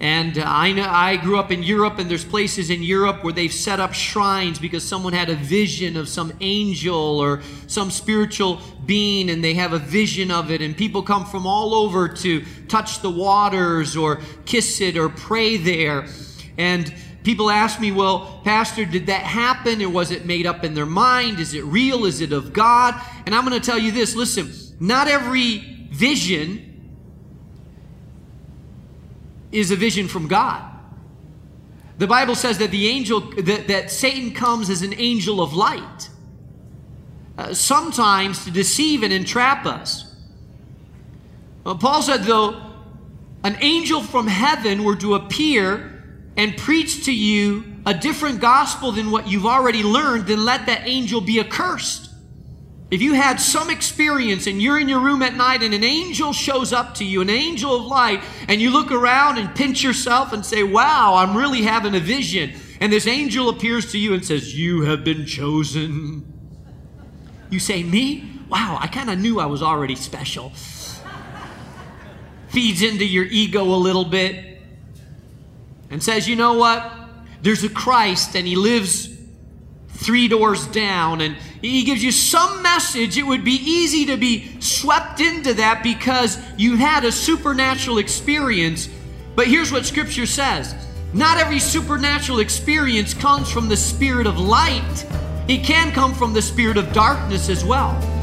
and 0.00 0.38
uh, 0.38 0.44
I 0.46 0.72
know 0.72 0.86
I 0.88 1.16
grew 1.16 1.38
up 1.38 1.50
in 1.50 1.62
Europe, 1.62 1.98
and 1.98 2.08
there's 2.08 2.24
places 2.24 2.70
in 2.70 2.84
Europe 2.84 3.24
where 3.24 3.32
they've 3.32 3.52
set 3.52 3.80
up 3.80 3.92
shrines 3.92 4.58
because 4.58 4.84
someone 4.84 5.12
had 5.12 5.28
a 5.28 5.34
vision 5.34 5.96
of 5.96 6.08
some 6.08 6.32
angel 6.40 7.18
or 7.18 7.42
some 7.66 7.90
spiritual 7.90 8.60
being, 8.86 9.28
and 9.28 9.42
they 9.42 9.54
have 9.54 9.72
a 9.72 9.78
vision 9.78 10.30
of 10.30 10.52
it. 10.52 10.62
And 10.62 10.76
people 10.76 11.02
come 11.02 11.26
from 11.26 11.48
all 11.48 11.74
over 11.74 12.08
to 12.08 12.44
touch 12.68 13.00
the 13.00 13.10
waters 13.10 13.96
or 13.96 14.20
kiss 14.44 14.80
it 14.80 14.96
or 14.96 15.08
pray 15.08 15.56
there. 15.56 16.06
And 16.56 16.94
people 17.24 17.50
ask 17.50 17.80
me, 17.80 17.90
well, 17.90 18.40
Pastor, 18.44 18.84
did 18.84 19.06
that 19.06 19.22
happen? 19.22 19.82
Or 19.82 19.88
was 19.88 20.12
it 20.12 20.24
made 20.24 20.46
up 20.46 20.62
in 20.62 20.74
their 20.74 20.86
mind? 20.86 21.40
Is 21.40 21.54
it 21.54 21.64
real? 21.64 22.04
Is 22.04 22.20
it 22.20 22.32
of 22.32 22.52
God? 22.52 22.94
And 23.26 23.34
I'm 23.34 23.44
going 23.44 23.60
to 23.60 23.66
tell 23.66 23.78
you 23.78 23.90
this 23.90 24.14
listen, 24.14 24.52
not 24.78 25.08
every 25.08 25.88
vision 25.90 26.67
is 29.52 29.70
a 29.70 29.76
vision 29.76 30.08
from 30.08 30.28
God. 30.28 30.62
The 31.98 32.06
Bible 32.06 32.34
says 32.34 32.58
that 32.58 32.70
the 32.70 32.88
angel, 32.88 33.20
that, 33.20 33.68
that 33.68 33.90
Satan 33.90 34.32
comes 34.32 34.70
as 34.70 34.82
an 34.82 34.94
angel 34.94 35.40
of 35.40 35.52
light, 35.52 36.10
uh, 37.36 37.54
sometimes 37.54 38.44
to 38.44 38.50
deceive 38.50 39.02
and 39.02 39.12
entrap 39.12 39.66
us. 39.66 40.14
Well, 41.64 41.76
Paul 41.76 42.02
said, 42.02 42.22
though 42.22 42.62
an 43.44 43.56
angel 43.60 44.00
from 44.00 44.26
heaven 44.26 44.84
were 44.84 44.96
to 44.96 45.14
appear 45.14 45.94
and 46.36 46.56
preach 46.56 47.04
to 47.06 47.12
you 47.12 47.64
a 47.84 47.94
different 47.94 48.40
gospel 48.40 48.92
than 48.92 49.10
what 49.10 49.28
you've 49.28 49.46
already 49.46 49.82
learned, 49.82 50.26
then 50.26 50.44
let 50.44 50.66
that 50.66 50.82
angel 50.84 51.20
be 51.20 51.40
accursed. 51.40 52.07
If 52.90 53.02
you 53.02 53.12
had 53.12 53.38
some 53.38 53.68
experience 53.68 54.46
and 54.46 54.62
you're 54.62 54.80
in 54.80 54.88
your 54.88 55.00
room 55.00 55.20
at 55.22 55.34
night 55.34 55.62
and 55.62 55.74
an 55.74 55.84
angel 55.84 56.32
shows 56.32 56.72
up 56.72 56.94
to 56.94 57.04
you, 57.04 57.20
an 57.20 57.28
angel 57.28 57.76
of 57.76 57.84
light, 57.84 58.22
and 58.48 58.62
you 58.62 58.70
look 58.70 58.90
around 58.90 59.36
and 59.36 59.54
pinch 59.54 59.82
yourself 59.82 60.32
and 60.32 60.44
say, 60.44 60.62
Wow, 60.62 61.14
I'm 61.16 61.36
really 61.36 61.62
having 61.62 61.94
a 61.94 62.00
vision. 62.00 62.52
And 62.80 62.90
this 62.90 63.06
angel 63.06 63.50
appears 63.50 63.92
to 63.92 63.98
you 63.98 64.14
and 64.14 64.24
says, 64.24 64.58
You 64.58 64.82
have 64.82 65.04
been 65.04 65.26
chosen. 65.26 66.24
You 67.50 67.58
say, 67.58 67.82
Me? 67.82 68.40
Wow, 68.48 68.78
I 68.80 68.86
kind 68.86 69.10
of 69.10 69.18
knew 69.18 69.38
I 69.38 69.46
was 69.46 69.62
already 69.62 69.94
special. 69.94 70.52
Feeds 72.48 72.80
into 72.80 73.04
your 73.04 73.26
ego 73.26 73.64
a 73.64 73.76
little 73.76 74.06
bit 74.06 74.62
and 75.90 76.02
says, 76.02 76.26
You 76.26 76.36
know 76.36 76.54
what? 76.54 76.90
There's 77.42 77.62
a 77.64 77.68
Christ 77.68 78.34
and 78.34 78.46
he 78.46 78.56
lives 78.56 79.14
three 79.88 80.28
doors 80.28 80.66
down 80.68 81.20
and 81.20 81.36
he 81.60 81.82
gives 81.84 82.02
you 82.02 82.12
some 82.12 82.62
message, 82.62 83.18
it 83.18 83.24
would 83.24 83.44
be 83.44 83.56
easy 83.56 84.06
to 84.06 84.16
be 84.16 84.60
swept 84.60 85.20
into 85.20 85.54
that 85.54 85.82
because 85.82 86.38
you 86.56 86.76
had 86.76 87.04
a 87.04 87.12
supernatural 87.12 87.98
experience. 87.98 88.88
But 89.34 89.48
here's 89.48 89.72
what 89.72 89.86
Scripture 89.86 90.26
says 90.26 90.74
not 91.12 91.38
every 91.38 91.58
supernatural 91.58 92.40
experience 92.40 93.14
comes 93.14 93.50
from 93.50 93.68
the 93.68 93.76
spirit 93.76 94.26
of 94.26 94.38
light, 94.38 95.06
it 95.48 95.64
can 95.64 95.90
come 95.92 96.14
from 96.14 96.32
the 96.32 96.42
spirit 96.42 96.76
of 96.76 96.92
darkness 96.92 97.48
as 97.48 97.64
well. 97.64 98.17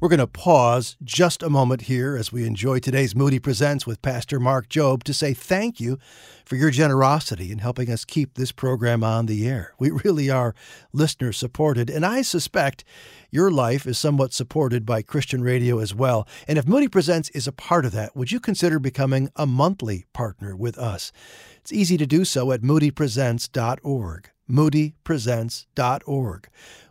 We're 0.00 0.08
going 0.08 0.20
to 0.20 0.28
pause 0.28 0.96
just 1.02 1.42
a 1.42 1.50
moment 1.50 1.82
here 1.82 2.16
as 2.16 2.30
we 2.30 2.46
enjoy 2.46 2.78
today's 2.78 3.16
Moody 3.16 3.40
Presents 3.40 3.84
with 3.84 4.00
Pastor 4.00 4.38
Mark 4.38 4.68
Jobe 4.68 5.02
to 5.02 5.12
say 5.12 5.34
thank 5.34 5.80
you 5.80 5.98
for 6.44 6.54
your 6.54 6.70
generosity 6.70 7.50
in 7.50 7.58
helping 7.58 7.90
us 7.90 8.04
keep 8.04 8.34
this 8.34 8.52
program 8.52 9.02
on 9.02 9.26
the 9.26 9.48
air. 9.48 9.74
We 9.76 9.90
really 9.90 10.30
are 10.30 10.54
listener 10.92 11.32
supported, 11.32 11.90
and 11.90 12.06
I 12.06 12.22
suspect 12.22 12.84
your 13.32 13.50
life 13.50 13.88
is 13.88 13.98
somewhat 13.98 14.32
supported 14.32 14.86
by 14.86 15.02
Christian 15.02 15.42
radio 15.42 15.80
as 15.80 15.96
well. 15.96 16.28
And 16.46 16.58
if 16.58 16.68
Moody 16.68 16.86
Presents 16.86 17.28
is 17.30 17.48
a 17.48 17.52
part 17.52 17.84
of 17.84 17.90
that, 17.90 18.14
would 18.14 18.30
you 18.30 18.38
consider 18.38 18.78
becoming 18.78 19.30
a 19.34 19.46
monthly 19.46 20.06
partner 20.12 20.54
with 20.54 20.78
us? 20.78 21.10
It's 21.56 21.72
easy 21.72 21.96
to 21.96 22.06
do 22.06 22.24
so 22.24 22.52
at 22.52 22.62
moodypresents.org. 22.62 24.30
moodypresents.org. 24.48 26.48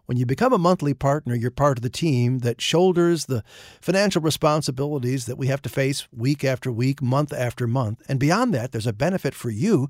When 0.07 0.15
you 0.15 0.25
become 0.25 0.53
a 0.53 0.57
monthly 0.57 0.93
partner, 0.93 1.35
you're 1.35 1.51
part 1.51 1.77
of 1.77 1.81
the 1.81 1.89
team 1.89 2.39
that 2.39 2.61
shoulders 2.61 3.25
the 3.25 3.43
financial 3.81 4.21
responsibilities 4.21 5.25
that 5.25 5.37
we 5.37 5.47
have 5.47 5.61
to 5.63 5.69
face 5.69 6.07
week 6.15 6.45
after 6.45 6.71
week, 6.71 7.01
month 7.01 7.33
after 7.33 7.67
month. 7.67 8.01
And 8.07 8.17
beyond 8.17 8.53
that, 8.53 8.71
there's 8.71 8.87
a 8.87 8.93
benefit 8.93 9.33
for 9.33 9.49
you 9.49 9.89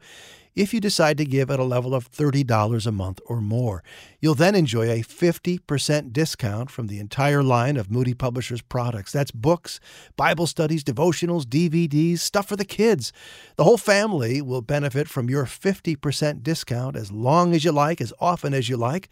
if 0.56 0.74
you 0.74 0.80
decide 0.80 1.20
to 1.20 1.26
give 1.26 1.52
at 1.52 1.60
a 1.60 1.64
level 1.64 1.94
of 1.94 2.12
$30 2.12 2.88
a 2.88 2.92
month 2.92 3.20
or 3.28 3.42
more. 3.42 3.84
You'll 4.20 4.34
then 4.34 4.56
enjoy 4.56 4.90
a 4.90 5.04
50% 5.04 6.12
discount 6.14 6.72
from 6.72 6.88
the 6.88 6.98
entire 6.98 7.44
line 7.44 7.78
of 7.78 7.92
Moody 7.92 8.16
Publishers 8.16 8.64
products. 8.64 9.12
That's 9.12 9.30
books, 9.30 9.80
Bible 10.16 10.48
studies, 10.48 10.84
devotionals, 10.84 11.44
DVDs, 11.44 12.20
stuff 12.22 12.48
for 12.48 12.56
the 12.56 12.66
kids. 12.66 13.14
The 13.56 13.66
whole 13.66 13.78
family 13.78 14.42
will 14.42 14.64
benefit 14.64 15.08
from 15.08 15.30
your 15.30 15.46
50% 15.46 16.42
discount 16.42 16.96
as 16.96 17.12
long 17.12 17.54
as 17.54 17.64
you 17.64 17.72
like, 17.72 18.02
as 18.02 18.12
often 18.20 18.56
as 18.56 18.68
you 18.68 18.78
like 18.78 19.10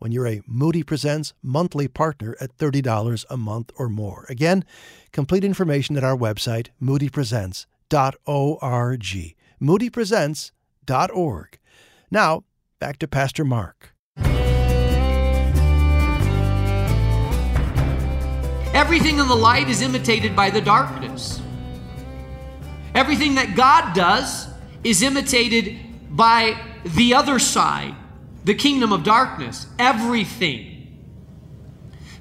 when 0.00 0.10
you're 0.10 0.26
a 0.26 0.42
Moody 0.46 0.82
Presents 0.82 1.32
monthly 1.42 1.86
partner 1.86 2.34
at 2.40 2.56
$30 2.56 3.24
a 3.30 3.36
month 3.36 3.70
or 3.76 3.88
more. 3.88 4.26
Again, 4.28 4.64
complete 5.12 5.44
information 5.44 5.96
at 5.96 6.02
our 6.02 6.16
website, 6.16 6.70
moodypresents.org. 6.82 9.34
moodypresents.org. 9.62 11.58
Now, 12.10 12.42
back 12.80 12.98
to 12.98 13.06
Pastor 13.06 13.44
Mark. 13.44 13.94
Everything 18.72 19.18
in 19.18 19.26
the 19.28 19.36
light 19.36 19.68
is 19.68 19.82
imitated 19.82 20.34
by 20.34 20.48
the 20.48 20.62
darkness. 20.62 21.42
Everything 22.94 23.34
that 23.34 23.54
God 23.54 23.94
does 23.94 24.48
is 24.82 25.02
imitated 25.02 25.76
by 26.10 26.58
the 26.84 27.12
other 27.14 27.38
side 27.38 27.94
the 28.44 28.54
kingdom 28.54 28.92
of 28.92 29.04
darkness, 29.04 29.66
everything. 29.78 30.76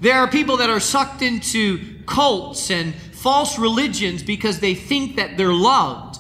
There 0.02 0.16
are 0.16 0.28
people 0.28 0.58
that 0.58 0.70
are 0.70 0.80
sucked 0.80 1.22
into 1.22 2.00
cults 2.06 2.72
and 2.72 2.94
false 2.96 3.60
religions 3.60 4.24
because 4.24 4.60
they 4.60 4.74
think 4.74 5.18
that 5.18 5.38
they're 5.38 5.54
loved. 5.54 6.20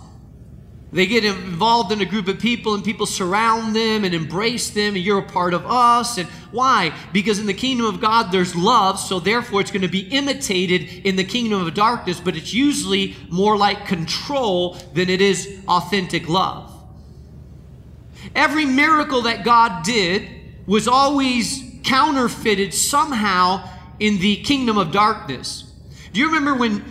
They 0.91 1.06
get 1.06 1.24
involved 1.24 1.91
in 1.91 2.01
a 2.01 2.06
group 2.06 2.27
of 2.27 2.39
people 2.39 2.74
and 2.74 2.84
people 2.84 3.06
surround 3.06 3.75
them 3.75 4.03
and 4.03 4.13
embrace 4.13 4.72
them 4.72 4.96
and 4.96 5.03
you're 5.03 5.20
a 5.20 5.24
part 5.24 5.53
of 5.53 5.65
us. 5.65 6.18
And 6.18 6.27
why? 6.51 6.94
Because 7.13 7.38
in 7.38 7.46
the 7.46 7.53
kingdom 7.53 7.86
of 7.86 8.01
God 8.01 8.32
there's 8.32 8.56
love, 8.56 9.00
so 9.00 9.20
therefore 9.20 9.62
it's 9.62 9.70
going 9.70 9.84
to 9.84 9.88
be 9.88 10.08
imitated 10.10 11.06
in 11.06 11.15
the 11.15 11.24
kingdom 11.24 11.65
of 11.65 11.74
darkness, 11.75 12.20
but 12.20 12.36
it's 12.36 12.53
usually 12.53 13.15
more 13.29 13.56
like 13.56 13.86
control 13.86 14.74
than 14.94 15.10
it 15.10 15.22
is 15.22 15.62
authentic 15.68 16.27
love. 16.27 16.78
Every 18.36 18.65
miracle 18.65 19.24
that 19.24 19.43
God 19.43 19.83
did 19.83 20.27
was 20.65 20.88
always 20.88 21.63
counterfeited 21.83 22.74
somehow 22.74 23.67
in 24.00 24.19
the 24.19 24.38
kingdom 24.38 24.77
of 24.77 24.91
darkness. 24.91 25.74
Do 26.13 26.19
you 26.19 26.27
remember 26.27 26.55
when 26.55 26.83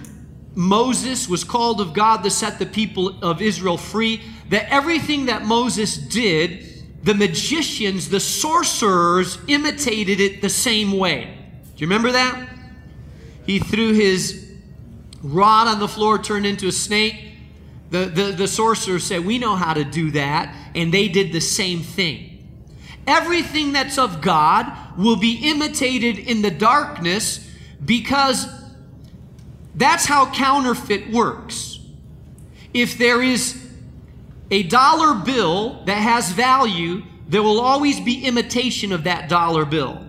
Moses 0.54 1.28
was 1.28 1.45
called 1.45 1.80
of 1.80 1.92
God 1.92 2.23
to 2.25 2.30
set 2.30 2.59
the 2.59 2.66
people 2.66 3.23
of 3.23 3.40
Israel 3.40 3.76
free? 3.76 4.23
That 4.50 4.71
everything 4.73 5.26
that 5.26 5.45
Moses 5.45 5.97
did, 5.97 6.66
the 7.04 7.14
magicians, 7.14 8.09
the 8.09 8.21
sorcerers 8.21 9.38
imitated 9.47 10.21
it 10.21 10.42
the 10.42 10.49
same 10.49 10.92
way. 10.92 11.37
Do 11.76 11.83
you 11.83 11.87
remember 11.87 12.12
that? 12.12 12.49
He 13.47 13.61
threw 13.61 13.92
his 13.92 14.52
rod 15.23 15.68
on 15.68 15.78
the 15.78 15.88
floor, 15.88 16.18
turned 16.18 16.47
into 16.47 16.68
a 16.68 16.73
snake. 16.73 17.27
The, 17.90 18.07
the, 18.07 18.23
the 18.33 18.49
sorcerer 18.49 18.99
said, 18.99 19.25
We 19.25 19.38
know 19.38 19.57
how 19.57 19.75
to 19.75 19.85
do 19.85 20.11
that. 20.12 20.54
And 20.75 20.92
they 20.92 21.09
did 21.09 21.33
the 21.33 21.40
same 21.40 21.80
thing. 21.80 22.35
Everything 23.07 23.73
that's 23.73 23.97
of 23.97 24.21
God 24.21 24.71
will 24.99 25.16
be 25.16 25.50
imitated 25.50 26.18
in 26.18 26.42
the 26.42 26.50
darkness 26.50 27.50
because 27.83 28.47
that's 29.75 30.04
how 30.04 30.30
counterfeit 30.30 31.11
works. 31.11 31.78
If 32.75 32.99
there 32.99 33.23
is 33.23 33.64
a 34.50 34.64
dollar 34.64 35.25
bill 35.25 35.85
that 35.85 35.97
has 35.97 36.30
value, 36.33 37.02
there 37.28 37.42
will 37.42 37.61
always 37.61 38.00
be 38.00 38.25
imitation 38.25 38.92
of 38.92 39.04
that 39.04 39.28
dollar 39.28 39.64
bill. 39.64 40.04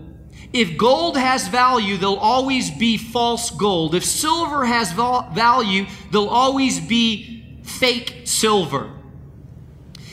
If 0.51 0.77
gold 0.77 1.15
has 1.15 1.47
value, 1.47 1.97
there'll 1.97 2.17
always 2.17 2.71
be 2.71 2.97
false 2.97 3.51
gold. 3.51 3.93
If 3.93 4.03
silver 4.03 4.65
has 4.65 4.91
value, 4.91 5.85
there'll 6.11 6.29
always 6.29 6.79
be 6.79 7.38
fake 7.69 8.21
silver. 8.25 8.91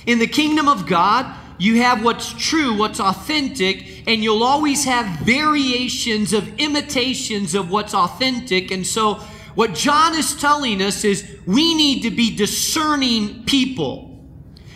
In 0.06 0.18
the 0.18 0.26
kingdom 0.26 0.68
of 0.68 0.86
God, 0.86 1.34
you 1.58 1.82
have 1.82 2.04
what's 2.04 2.32
true, 2.32 2.76
what's 2.76 3.00
authentic, 3.00 4.06
and 4.06 4.22
you'll 4.22 4.42
always 4.42 4.84
have 4.84 5.20
variations 5.20 6.32
of 6.32 6.58
imitations 6.58 7.54
of 7.54 7.70
what's 7.70 7.94
authentic. 7.94 8.70
And 8.70 8.86
so, 8.86 9.14
what 9.54 9.74
John 9.74 10.14
is 10.14 10.36
telling 10.36 10.82
us 10.82 11.02
is 11.02 11.38
we 11.46 11.74
need 11.74 12.02
to 12.02 12.10
be 12.10 12.36
discerning 12.36 13.44
people. 13.44 14.24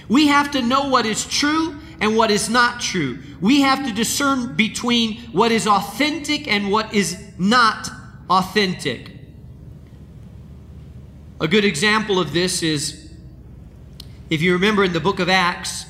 We 0.09 0.29
have 0.29 0.51
to 0.53 0.63
know 0.63 0.89
what 0.89 1.05
is 1.05 1.27
true 1.27 1.79
and 2.01 2.17
what 2.17 2.31
is 2.31 2.49
not 2.49 2.81
true. 2.81 3.19
We 3.41 3.61
have 3.61 3.87
to 3.87 3.93
discern 3.93 4.57
between 4.57 5.19
what 5.33 5.53
is 5.53 5.67
authentic 5.67 6.49
and 6.49 6.73
what 6.73 6.95
is 6.95 7.23
not 7.39 7.91
authentic. 8.31 9.10
A 11.41 11.49
good 11.49 11.65
example 11.65 12.19
of 12.19 12.35
this 12.35 12.63
is 12.63 13.11
if 14.29 14.43
you 14.43 14.53
remember 14.53 14.85
in 14.85 14.93
the 14.93 15.01
book 15.01 15.21
of 15.21 15.31
Acts, 15.31 15.87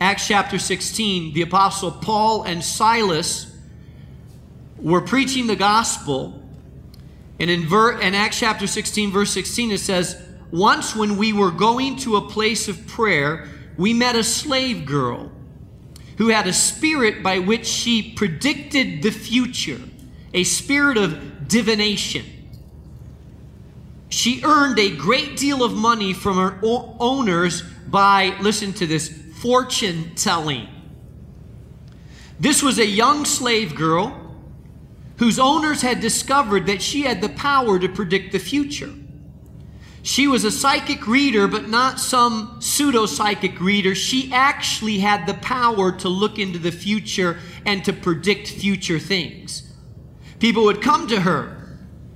Acts 0.00 0.28
chapter 0.28 0.60
16, 0.60 1.34
the 1.34 1.42
apostle 1.42 1.90
Paul 1.90 2.44
and 2.44 2.62
Silas 2.62 3.52
were 4.78 5.00
preaching 5.00 5.48
the 5.48 5.56
gospel. 5.56 6.40
And 7.40 7.50
in, 7.50 7.66
ver- 7.66 8.00
in 8.00 8.14
Acts 8.14 8.38
chapter 8.38 8.68
16, 8.68 9.10
verse 9.10 9.32
16, 9.32 9.72
it 9.72 9.78
says, 9.78 10.22
Once 10.52 10.94
when 10.94 11.16
we 11.16 11.32
were 11.32 11.50
going 11.50 11.96
to 11.96 12.14
a 12.14 12.28
place 12.28 12.68
of 12.68 12.86
prayer, 12.86 13.48
we 13.76 13.92
met 13.92 14.14
a 14.14 14.22
slave 14.22 14.86
girl 14.86 15.32
who 16.18 16.28
had 16.28 16.46
a 16.46 16.52
spirit 16.52 17.24
by 17.24 17.40
which 17.40 17.66
she 17.66 18.12
predicted 18.12 19.02
the 19.02 19.10
future, 19.10 19.80
a 20.32 20.44
spirit 20.44 20.96
of 20.96 21.48
divination. 21.48 22.41
She 24.12 24.42
earned 24.44 24.78
a 24.78 24.94
great 24.94 25.38
deal 25.38 25.64
of 25.64 25.72
money 25.72 26.12
from 26.12 26.36
her 26.36 26.58
owners 26.62 27.62
by, 27.62 28.36
listen 28.42 28.74
to 28.74 28.86
this, 28.86 29.08
fortune 29.40 30.12
telling. 30.14 30.68
This 32.38 32.62
was 32.62 32.78
a 32.78 32.86
young 32.86 33.24
slave 33.24 33.74
girl 33.74 34.36
whose 35.16 35.38
owners 35.38 35.80
had 35.80 36.00
discovered 36.00 36.66
that 36.66 36.82
she 36.82 37.02
had 37.02 37.22
the 37.22 37.30
power 37.30 37.78
to 37.78 37.88
predict 37.88 38.32
the 38.32 38.38
future. 38.38 38.92
She 40.02 40.28
was 40.28 40.44
a 40.44 40.50
psychic 40.50 41.06
reader, 41.06 41.48
but 41.48 41.70
not 41.70 41.98
some 41.98 42.58
pseudo 42.60 43.06
psychic 43.06 43.58
reader. 43.62 43.94
She 43.94 44.30
actually 44.30 44.98
had 44.98 45.26
the 45.26 45.34
power 45.34 45.90
to 45.90 46.08
look 46.10 46.38
into 46.38 46.58
the 46.58 46.72
future 46.72 47.38
and 47.64 47.82
to 47.86 47.94
predict 47.94 48.48
future 48.48 48.98
things. 48.98 49.72
People 50.38 50.64
would 50.64 50.82
come 50.82 51.06
to 51.06 51.22
her 51.22 51.61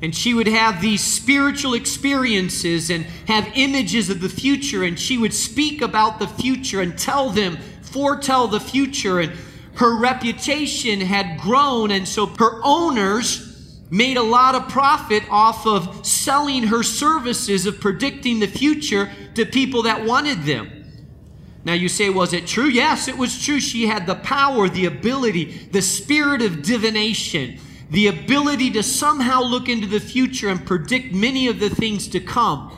and 0.03 0.15
she 0.15 0.35
would 0.35 0.47
have 0.47 0.81
these 0.81 1.03
spiritual 1.03 1.75
experiences 1.75 2.91
and 2.91 3.07
have 3.27 3.51
images 3.55 4.11
of 4.11 4.21
the 4.21 4.29
future, 4.29 4.85
and 4.85 4.99
she 4.99 5.17
would 5.17 5.33
speak 5.33 5.81
about 5.81 6.19
the 6.19 6.29
future 6.29 6.81
and 6.83 6.99
tell 6.99 7.31
them, 7.31 7.57
foretell 7.81 8.47
the 8.47 8.61
future. 8.61 9.21
And 9.21 9.33
her 9.77 9.99
reputation 9.99 11.01
had 11.01 11.41
grown, 11.41 11.91
and 11.91 12.07
so 12.07 12.27
her 12.27 12.61
owners 12.63 13.81
made 13.91 14.17
a 14.17 14.23
lot 14.23 14.55
of 14.55 14.69
profit 14.69 15.23
off 15.31 15.67
of 15.67 16.05
selling 16.05 16.65
her 16.65 16.83
services 16.83 17.67
of 17.67 17.81
predicting 17.81 18.41
the 18.41 18.49
future 18.49 19.11
to 19.35 19.47
people 19.47 19.83
that 19.83 20.05
wanted 20.05 20.43
them. 20.43 20.73
Now 21.65 21.73
you 21.73 21.89
say, 21.89 22.11
was 22.11 22.33
it 22.33 22.47
true? 22.47 22.67
Yes, 22.67 23.09
it 23.09 23.17
was 23.17 23.43
true. 23.43 23.61
She 23.61 23.87
had 23.87 24.07
the 24.07 24.15
power, 24.17 24.69
the 24.69 24.87
ability, 24.87 25.69
the 25.73 25.83
spirit 25.83 26.43
of 26.43 26.63
divination 26.63 27.59
the 27.91 28.09
ability 28.09 28.71
to 28.73 28.83
somehow 28.83 29.43
look 29.43 29.69
into 29.69 29.87
the 29.87 30.01
future 30.01 30.49
and 30.49 30.67
predict 30.67 31.13
many 31.13 31.49
of 31.49 31.61
the 31.61 31.71
things 31.71 32.09
to 32.09 32.21
come. 32.21 32.77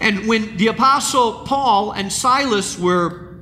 And 0.00 0.28
when 0.28 0.56
the 0.56 0.68
Apostle 0.68 1.44
Paul 1.46 1.92
and 1.92 2.12
Silas 2.12 2.78
were 2.78 3.34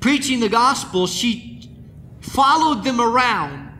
preaching 0.00 0.40
the 0.40 0.48
gospel, 0.48 1.06
she 1.06 1.68
followed 2.20 2.84
them 2.84 3.00
around 3.00 3.72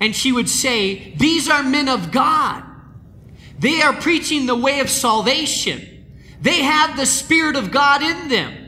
and 0.00 0.16
she 0.16 0.32
would 0.32 0.48
say, 0.48 1.14
These 1.16 1.48
are 1.48 1.62
men 1.62 1.88
of 1.88 2.10
God. 2.10 2.64
They 3.58 3.80
are 3.82 3.92
preaching 3.92 4.46
the 4.46 4.56
way 4.56 4.80
of 4.80 4.90
salvation. 4.90 6.06
They 6.40 6.62
have 6.62 6.96
the 6.96 7.06
Spirit 7.06 7.56
of 7.56 7.70
God 7.70 8.02
in 8.02 8.28
them. 8.28 8.63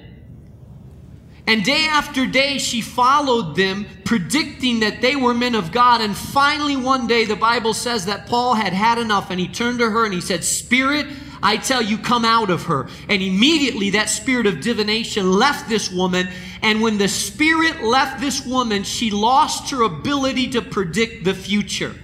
And 1.46 1.64
day 1.64 1.86
after 1.88 2.26
day, 2.26 2.58
she 2.58 2.80
followed 2.80 3.54
them, 3.54 3.86
predicting 4.04 4.80
that 4.80 5.00
they 5.00 5.14
were 5.14 5.32
men 5.32 5.54
of 5.54 5.70
God. 5.70 6.00
And 6.00 6.16
finally, 6.16 6.76
one 6.76 7.06
day, 7.06 7.24
the 7.24 7.36
Bible 7.36 7.72
says 7.72 8.06
that 8.06 8.26
Paul 8.26 8.54
had 8.54 8.72
had 8.72 8.98
enough 8.98 9.30
and 9.30 9.38
he 9.38 9.46
turned 9.46 9.78
to 9.78 9.88
her 9.88 10.04
and 10.04 10.12
he 10.12 10.20
said, 10.20 10.42
Spirit, 10.42 11.06
I 11.42 11.56
tell 11.56 11.82
you, 11.82 11.98
come 11.98 12.24
out 12.24 12.50
of 12.50 12.64
her. 12.64 12.88
And 13.08 13.22
immediately 13.22 13.90
that 13.90 14.08
spirit 14.08 14.46
of 14.46 14.60
divination 14.60 15.30
left 15.30 15.68
this 15.68 15.90
woman. 15.90 16.28
And 16.62 16.82
when 16.82 16.98
the 16.98 17.08
spirit 17.08 17.82
left 17.82 18.20
this 18.20 18.44
woman, 18.44 18.82
she 18.82 19.12
lost 19.12 19.70
her 19.70 19.82
ability 19.82 20.50
to 20.50 20.62
predict 20.62 21.24
the 21.24 21.34
future. 21.34 21.94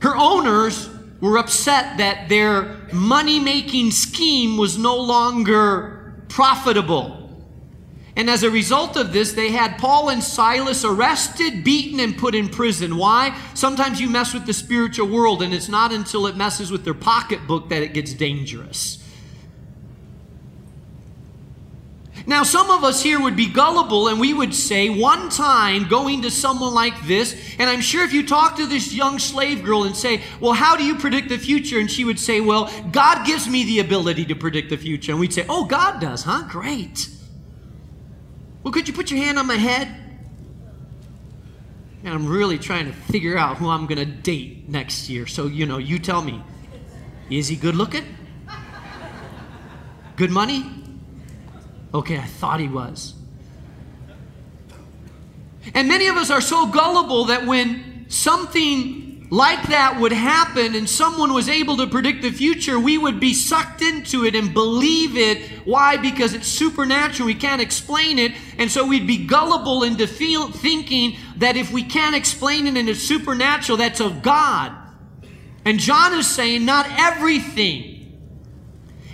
Her 0.00 0.16
owners 0.16 0.90
were 1.20 1.38
upset 1.38 1.98
that 1.98 2.28
their 2.28 2.80
money 2.92 3.38
making 3.38 3.92
scheme 3.92 4.56
was 4.56 4.76
no 4.76 4.96
longer 4.96 5.91
profitable. 6.32 7.18
And 8.16 8.28
as 8.28 8.42
a 8.42 8.50
result 8.50 8.96
of 8.96 9.12
this, 9.12 9.32
they 9.32 9.50
had 9.50 9.78
Paul 9.78 10.08
and 10.08 10.22
Silas 10.22 10.84
arrested, 10.84 11.64
beaten, 11.64 12.00
and 12.00 12.16
put 12.16 12.34
in 12.34 12.48
prison. 12.48 12.96
Why? 12.96 13.38
Sometimes 13.54 14.00
you 14.00 14.08
mess 14.08 14.34
with 14.34 14.46
the 14.46 14.52
spiritual 14.52 15.08
world, 15.08 15.42
and 15.42 15.54
it's 15.54 15.68
not 15.68 15.92
until 15.92 16.26
it 16.26 16.36
messes 16.36 16.70
with 16.70 16.84
their 16.84 16.94
pocketbook 16.94 17.68
that 17.68 17.82
it 17.82 17.94
gets 17.94 18.12
dangerous. 18.14 19.01
Now, 22.26 22.44
some 22.44 22.70
of 22.70 22.84
us 22.84 23.02
here 23.02 23.20
would 23.20 23.36
be 23.36 23.48
gullible 23.48 24.08
and 24.08 24.20
we 24.20 24.32
would 24.32 24.54
say, 24.54 24.88
one 24.88 25.28
time 25.28 25.88
going 25.88 26.22
to 26.22 26.30
someone 26.30 26.72
like 26.72 27.06
this, 27.06 27.36
and 27.58 27.68
I'm 27.68 27.80
sure 27.80 28.04
if 28.04 28.12
you 28.12 28.26
talk 28.26 28.56
to 28.56 28.66
this 28.66 28.92
young 28.94 29.18
slave 29.18 29.64
girl 29.64 29.84
and 29.84 29.96
say, 29.96 30.22
Well, 30.40 30.52
how 30.52 30.76
do 30.76 30.84
you 30.84 30.96
predict 30.96 31.28
the 31.28 31.38
future? 31.38 31.80
And 31.80 31.90
she 31.90 32.04
would 32.04 32.18
say, 32.18 32.40
Well, 32.40 32.70
God 32.92 33.26
gives 33.26 33.48
me 33.48 33.64
the 33.64 33.80
ability 33.80 34.24
to 34.26 34.36
predict 34.36 34.70
the 34.70 34.76
future. 34.76 35.12
And 35.12 35.20
we'd 35.20 35.32
say, 35.32 35.44
Oh, 35.48 35.64
God 35.64 36.00
does, 36.00 36.22
huh? 36.22 36.44
Great. 36.48 37.08
Well, 38.62 38.72
could 38.72 38.86
you 38.86 38.94
put 38.94 39.10
your 39.10 39.20
hand 39.20 39.38
on 39.38 39.46
my 39.46 39.56
head? 39.56 39.88
And 42.04 42.14
I'm 42.14 42.26
really 42.26 42.58
trying 42.58 42.86
to 42.86 42.92
figure 42.92 43.36
out 43.36 43.58
who 43.58 43.68
I'm 43.68 43.86
going 43.86 43.98
to 43.98 44.04
date 44.04 44.68
next 44.68 45.08
year. 45.08 45.26
So, 45.26 45.46
you 45.46 45.66
know, 45.66 45.78
you 45.78 45.98
tell 45.98 46.22
me. 46.22 46.42
Is 47.30 47.48
he 47.48 47.56
good 47.56 47.74
looking? 47.74 48.04
Good 50.16 50.30
money? 50.30 50.81
Okay, 51.94 52.16
I 52.16 52.24
thought 52.24 52.60
he 52.60 52.68
was. 52.68 53.14
And 55.74 55.88
many 55.88 56.08
of 56.08 56.16
us 56.16 56.30
are 56.30 56.40
so 56.40 56.66
gullible 56.66 57.26
that 57.26 57.46
when 57.46 58.06
something 58.08 59.26
like 59.30 59.68
that 59.68 59.98
would 59.98 60.12
happen 60.12 60.74
and 60.74 60.88
someone 60.88 61.32
was 61.32 61.48
able 61.48 61.76
to 61.78 61.86
predict 61.86 62.20
the 62.20 62.30
future, 62.30 62.78
we 62.78 62.98
would 62.98 63.18
be 63.18 63.32
sucked 63.32 63.80
into 63.80 64.24
it 64.24 64.34
and 64.34 64.52
believe 64.52 65.16
it. 65.16 65.66
Why? 65.66 65.96
Because 65.96 66.34
it's 66.34 66.48
supernatural. 66.48 67.26
We 67.26 67.34
can't 67.34 67.62
explain 67.62 68.18
it. 68.18 68.32
And 68.58 68.70
so 68.70 68.86
we'd 68.86 69.06
be 69.06 69.26
gullible 69.26 69.84
into 69.84 70.06
feel, 70.06 70.48
thinking 70.50 71.16
that 71.36 71.56
if 71.56 71.72
we 71.72 71.82
can't 71.82 72.14
explain 72.14 72.66
it 72.66 72.76
and 72.76 72.88
it's 72.88 73.00
supernatural, 73.00 73.78
that's 73.78 74.00
of 74.00 74.22
God. 74.22 74.72
And 75.64 75.78
John 75.78 76.12
is 76.18 76.26
saying 76.26 76.64
not 76.66 76.86
everything 76.98 77.91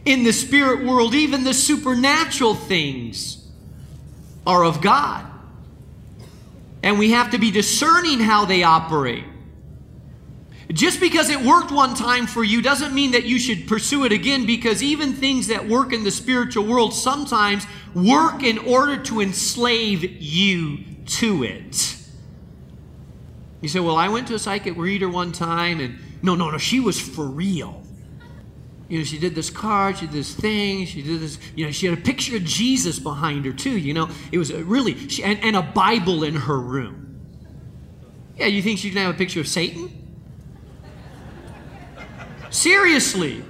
in 0.09 0.25
the 0.25 0.33
spirit 0.33 0.87
world, 0.87 1.15
even 1.15 1.45
the 1.45 1.53
supernatural 1.53 2.55
things 2.55 3.47
are 4.47 4.65
of 4.65 4.81
God. 4.81 5.27
And 6.83 6.99
we 6.99 7.11
have 7.11 7.33
to 7.33 7.39
be 7.39 7.51
discerning 7.51 8.19
how 8.19 8.47
they 8.47 8.63
operate. 8.63 9.25
Just 10.73 10.99
because 11.01 11.29
it 11.29 11.43
worked 11.43 11.71
one 11.71 11.95
time 11.95 12.27
for 12.27 12.43
you 12.43 12.63
doesn't 12.63 12.95
mean 12.95 13.11
that 13.13 13.25
you 13.25 13.39
should 13.39 13.69
pursue 13.69 14.07
it 14.07 14.13
again 14.13 14.47
because 14.47 14.83
even 14.83 15.13
things 15.13 15.49
that 15.49 15.69
work 15.69 15.93
in 15.93 16.05
the 16.05 16.11
spiritual 16.11 16.65
world 16.65 16.95
sometimes 16.95 17.67
work 17.95 18.43
in 18.43 18.59
order 18.59 19.03
to 19.05 19.21
enslave 19.21 20.05
you 20.23 20.79
to 21.05 21.43
it. 21.45 21.97
You 23.61 23.69
say, 23.69 23.81
Well, 23.81 23.97
I 23.97 24.09
went 24.09 24.29
to 24.29 24.35
a 24.35 24.39
psychic 24.39 24.77
reader 24.77 25.09
one 25.09 25.33
time 25.33 25.81
and 25.81 25.99
no, 26.23 26.35
no, 26.35 26.51
no, 26.51 26.59
she 26.59 26.81
was 26.81 26.99
for 26.99 27.27
real. 27.27 27.83
You 28.89 28.99
know, 28.99 29.05
she 29.05 29.19
did 29.19 29.35
this 29.35 29.51
card, 29.51 29.99
she 29.99 30.07
did 30.07 30.15
this 30.15 30.35
thing, 30.35 30.87
she 30.87 31.03
did 31.03 31.21
this, 31.21 31.39
you 31.55 31.67
know, 31.67 31.73
she 31.73 31.87
had 31.87 31.99
a 31.99 32.01
picture 32.01 32.37
of 32.37 32.45
Jesus 32.45 32.99
behind 32.99 33.45
her 33.45 33.53
too, 33.53 33.77
you 33.77 33.93
know. 33.93 34.09
It 34.33 34.39
was 34.39 34.53
really, 34.53 35.09
she, 35.09 35.23
and, 35.23 35.39
and 35.43 35.57
a 35.57 35.63
Bible 35.63 36.25
in 36.25 36.35
her 36.35 36.59
room. 36.59 37.21
Yeah, 38.37 38.47
you 38.47 38.63
think 38.63 38.79
she 38.79 38.91
can 38.91 38.99
have 39.03 39.15
a 39.15 39.19
picture 39.19 39.41
of 39.41 39.49
Satan? 39.49 39.91
Seriously. 42.51 43.45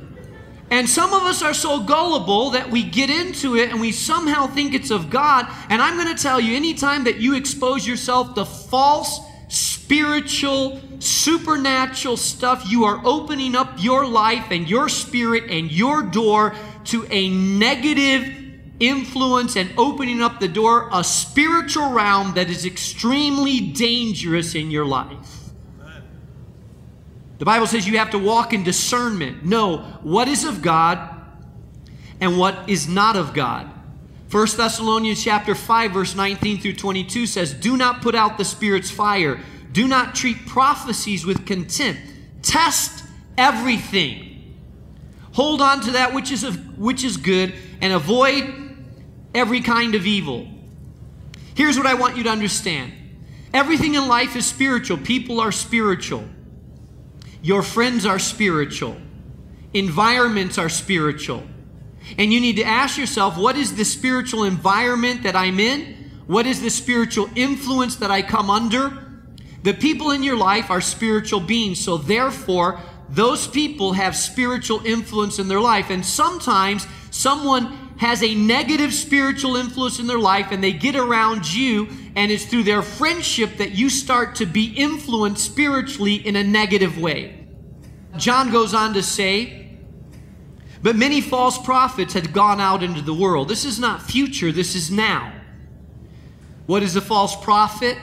And 0.70 0.88
some 0.88 1.14
of 1.14 1.22
us 1.22 1.40
are 1.42 1.54
so 1.54 1.80
gullible 1.80 2.50
that 2.50 2.70
we 2.70 2.82
get 2.82 3.08
into 3.08 3.56
it 3.56 3.70
and 3.70 3.80
we 3.80 3.92
somehow 3.92 4.48
think 4.48 4.74
it's 4.74 4.90
of 4.90 5.08
God. 5.08 5.46
And 5.70 5.80
I'm 5.80 5.96
going 5.96 6.14
to 6.14 6.20
tell 6.20 6.40
you, 6.40 6.56
anytime 6.56 7.04
that 7.04 7.18
you 7.20 7.36
expose 7.36 7.86
yourself 7.86 8.34
to 8.34 8.44
false 8.44 9.20
spiritual, 9.48 10.80
supernatural 10.98 12.16
stuff, 12.16 12.70
you 12.70 12.84
are 12.84 13.00
opening 13.04 13.56
up 13.56 13.72
your 13.78 14.06
life 14.06 14.50
and 14.50 14.68
your 14.68 14.88
spirit 14.88 15.50
and 15.50 15.72
your 15.72 16.02
door 16.02 16.54
to 16.84 17.06
a 17.10 17.28
negative 17.30 18.34
influence 18.80 19.56
and 19.56 19.70
opening 19.76 20.22
up 20.22 20.40
the 20.40 20.48
door, 20.48 20.88
a 20.92 21.02
spiritual 21.02 21.90
realm 21.90 22.34
that 22.34 22.48
is 22.48 22.64
extremely 22.64 23.60
dangerous 23.60 24.54
in 24.54 24.70
your 24.70 24.84
life. 24.84 25.50
The 27.38 27.44
Bible 27.44 27.66
says 27.66 27.86
you 27.86 27.98
have 27.98 28.10
to 28.10 28.18
walk 28.18 28.52
in 28.52 28.64
discernment, 28.64 29.44
know 29.44 29.78
what 30.02 30.28
is 30.28 30.44
of 30.44 30.60
God 30.60 30.98
and 32.20 32.38
what 32.38 32.68
is 32.68 32.88
not 32.88 33.16
of 33.16 33.32
God. 33.32 33.70
1 34.30 34.46
Thessalonians 34.56 35.22
chapter 35.22 35.54
5 35.54 35.92
verse 35.92 36.14
19 36.14 36.60
through 36.60 36.74
22 36.74 37.26
says, 37.26 37.52
"Do 37.52 37.76
not 37.76 38.02
put 38.02 38.14
out 38.14 38.36
the 38.36 38.44
spirit's 38.44 38.90
fire." 38.90 39.40
Do 39.72 39.86
not 39.86 40.14
treat 40.14 40.46
prophecies 40.46 41.24
with 41.24 41.46
contempt. 41.46 42.00
Test 42.42 43.04
everything. 43.36 44.56
Hold 45.32 45.60
on 45.60 45.80
to 45.82 45.92
that 45.92 46.14
which 46.14 46.32
is, 46.32 46.42
of, 46.42 46.78
which 46.78 47.04
is 47.04 47.16
good 47.16 47.54
and 47.80 47.92
avoid 47.92 48.76
every 49.34 49.60
kind 49.60 49.94
of 49.94 50.06
evil. 50.06 50.48
Here's 51.54 51.76
what 51.76 51.86
I 51.86 51.94
want 51.94 52.16
you 52.16 52.24
to 52.24 52.30
understand 52.30 52.92
everything 53.54 53.94
in 53.94 54.08
life 54.08 54.36
is 54.36 54.46
spiritual. 54.46 54.98
People 54.98 55.40
are 55.40 55.52
spiritual. 55.52 56.24
Your 57.42 57.62
friends 57.62 58.04
are 58.04 58.18
spiritual. 58.18 58.96
Environments 59.74 60.58
are 60.58 60.68
spiritual. 60.68 61.44
And 62.16 62.32
you 62.32 62.40
need 62.40 62.56
to 62.56 62.64
ask 62.64 62.96
yourself 62.96 63.36
what 63.36 63.56
is 63.56 63.76
the 63.76 63.84
spiritual 63.84 64.44
environment 64.44 65.22
that 65.24 65.36
I'm 65.36 65.60
in? 65.60 66.10
What 66.26 66.46
is 66.46 66.60
the 66.60 66.70
spiritual 66.70 67.28
influence 67.34 67.96
that 67.96 68.10
I 68.10 68.22
come 68.22 68.50
under? 68.50 69.08
The 69.62 69.74
people 69.74 70.12
in 70.12 70.22
your 70.22 70.36
life 70.36 70.70
are 70.70 70.80
spiritual 70.80 71.40
beings, 71.40 71.80
so 71.80 71.96
therefore, 71.96 72.80
those 73.08 73.48
people 73.48 73.94
have 73.94 74.14
spiritual 74.14 74.84
influence 74.84 75.38
in 75.38 75.48
their 75.48 75.60
life. 75.60 75.90
And 75.90 76.04
sometimes 76.04 76.86
someone 77.10 77.88
has 77.98 78.22
a 78.22 78.34
negative 78.34 78.94
spiritual 78.94 79.56
influence 79.56 79.98
in 79.98 80.06
their 80.06 80.18
life 80.18 80.52
and 80.52 80.62
they 80.62 80.72
get 80.72 80.94
around 80.94 81.52
you, 81.52 81.88
and 82.14 82.30
it's 82.30 82.44
through 82.44 82.62
their 82.62 82.82
friendship 82.82 83.56
that 83.56 83.72
you 83.72 83.90
start 83.90 84.36
to 84.36 84.46
be 84.46 84.66
influenced 84.66 85.44
spiritually 85.44 86.14
in 86.14 86.36
a 86.36 86.44
negative 86.44 86.98
way. 86.98 87.46
John 88.16 88.52
goes 88.52 88.74
on 88.74 88.94
to 88.94 89.02
say, 89.02 89.57
but 90.82 90.96
many 90.96 91.20
false 91.20 91.58
prophets 91.58 92.14
had 92.14 92.32
gone 92.32 92.60
out 92.60 92.82
into 92.82 93.00
the 93.00 93.14
world. 93.14 93.48
This 93.48 93.64
is 93.64 93.78
not 93.78 94.02
future, 94.02 94.52
this 94.52 94.74
is 94.74 94.90
now. 94.90 95.32
What 96.66 96.82
is 96.82 96.96
a 96.96 97.00
false 97.00 97.34
prophet? 97.34 97.96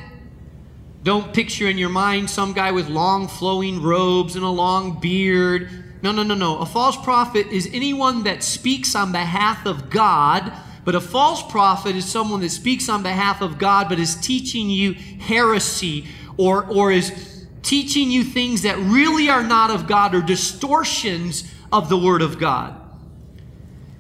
Don't 1.04 1.34
picture 1.34 1.68
in 1.68 1.78
your 1.78 1.90
mind 1.90 2.30
some 2.30 2.54
guy 2.54 2.72
with 2.72 2.90
long 2.90 3.28
flowing 3.28 3.82
robes 3.82 4.36
and 4.36 4.44
a 4.44 4.50
long 4.50 5.00
beard. 5.00 5.70
No, 6.02 6.12
no, 6.12 6.24
no, 6.24 6.34
no. 6.34 6.58
A 6.58 6.66
false 6.66 6.98
prophet 6.98 7.48
is 7.48 7.70
anyone 7.72 8.24
that 8.24 8.44
speaks 8.44 8.96
on 8.96 9.12
behalf 9.12 9.66
of 9.66 9.90
God, 9.90 10.52
but 10.84 10.96
a 10.96 11.02
false 11.02 11.44
prophet 11.44 11.96
is 11.96 12.06
someone 12.06 12.42
that 12.42 12.50
speaks 12.50 12.90
on 12.90 13.04
behalf 13.04 13.42
of 13.42 13.58
God 13.58 13.88
but 13.88 14.00
is 14.00 14.16
teaching 14.16 14.70
you 14.70 14.94
heresy 14.94 16.08
or, 16.38 16.66
or 16.66 16.92
is 16.92 17.46
teaching 17.62 18.12
you 18.12 18.24
things 18.24 18.64
that 18.64 18.78
really 18.78 19.30
are 19.30 19.44
not 19.44 19.70
of 19.70 19.88
God 19.88 20.14
or 20.14 20.22
distortions 20.22 21.52
of 21.78 21.90
the 21.90 21.98
Word 21.98 22.22
of 22.22 22.40
God. 22.40 22.80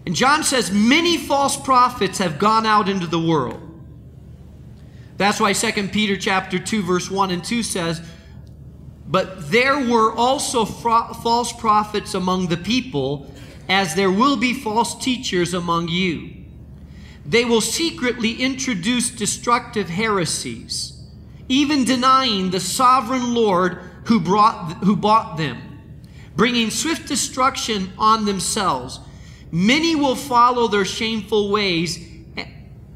And 0.05 0.15
John 0.15 0.43
says 0.43 0.71
many 0.71 1.17
false 1.17 1.57
prophets 1.57 2.19
have 2.19 2.39
gone 2.39 2.65
out 2.65 2.87
into 2.87 3.07
the 3.07 3.19
world. 3.19 3.61
That's 5.17 5.39
why 5.39 5.53
2 5.53 5.89
Peter 5.89 6.15
chapter 6.17 6.59
2 6.59 6.83
verse 6.83 7.09
1 7.09 7.31
and 7.31 7.43
2 7.43 7.63
says, 7.63 8.01
"But 9.07 9.51
there 9.51 9.79
were 9.79 10.13
also 10.13 10.65
false 10.65 11.51
prophets 11.53 12.13
among 12.13 12.47
the 12.47 12.57
people, 12.57 13.31
as 13.67 13.95
there 13.95 14.11
will 14.11 14.37
be 14.37 14.53
false 14.53 14.95
teachers 14.95 15.53
among 15.53 15.87
you. 15.87 16.31
They 17.25 17.45
will 17.45 17.61
secretly 17.61 18.33
introduce 18.33 19.09
destructive 19.09 19.89
heresies, 19.89 20.93
even 21.49 21.83
denying 21.83 22.51
the 22.51 22.59
sovereign 22.59 23.33
Lord 23.33 23.79
who 24.05 24.19
brought 24.19 24.83
who 24.83 24.95
bought 24.95 25.37
them, 25.37 25.74
bringing 26.35 26.69
swift 26.69 27.07
destruction 27.07 27.91
on 27.97 28.25
themselves. 28.25 28.99
Many 29.51 29.95
will 29.95 30.15
follow 30.15 30.67
their 30.67 30.85
shameful 30.85 31.49
ways." 31.49 32.11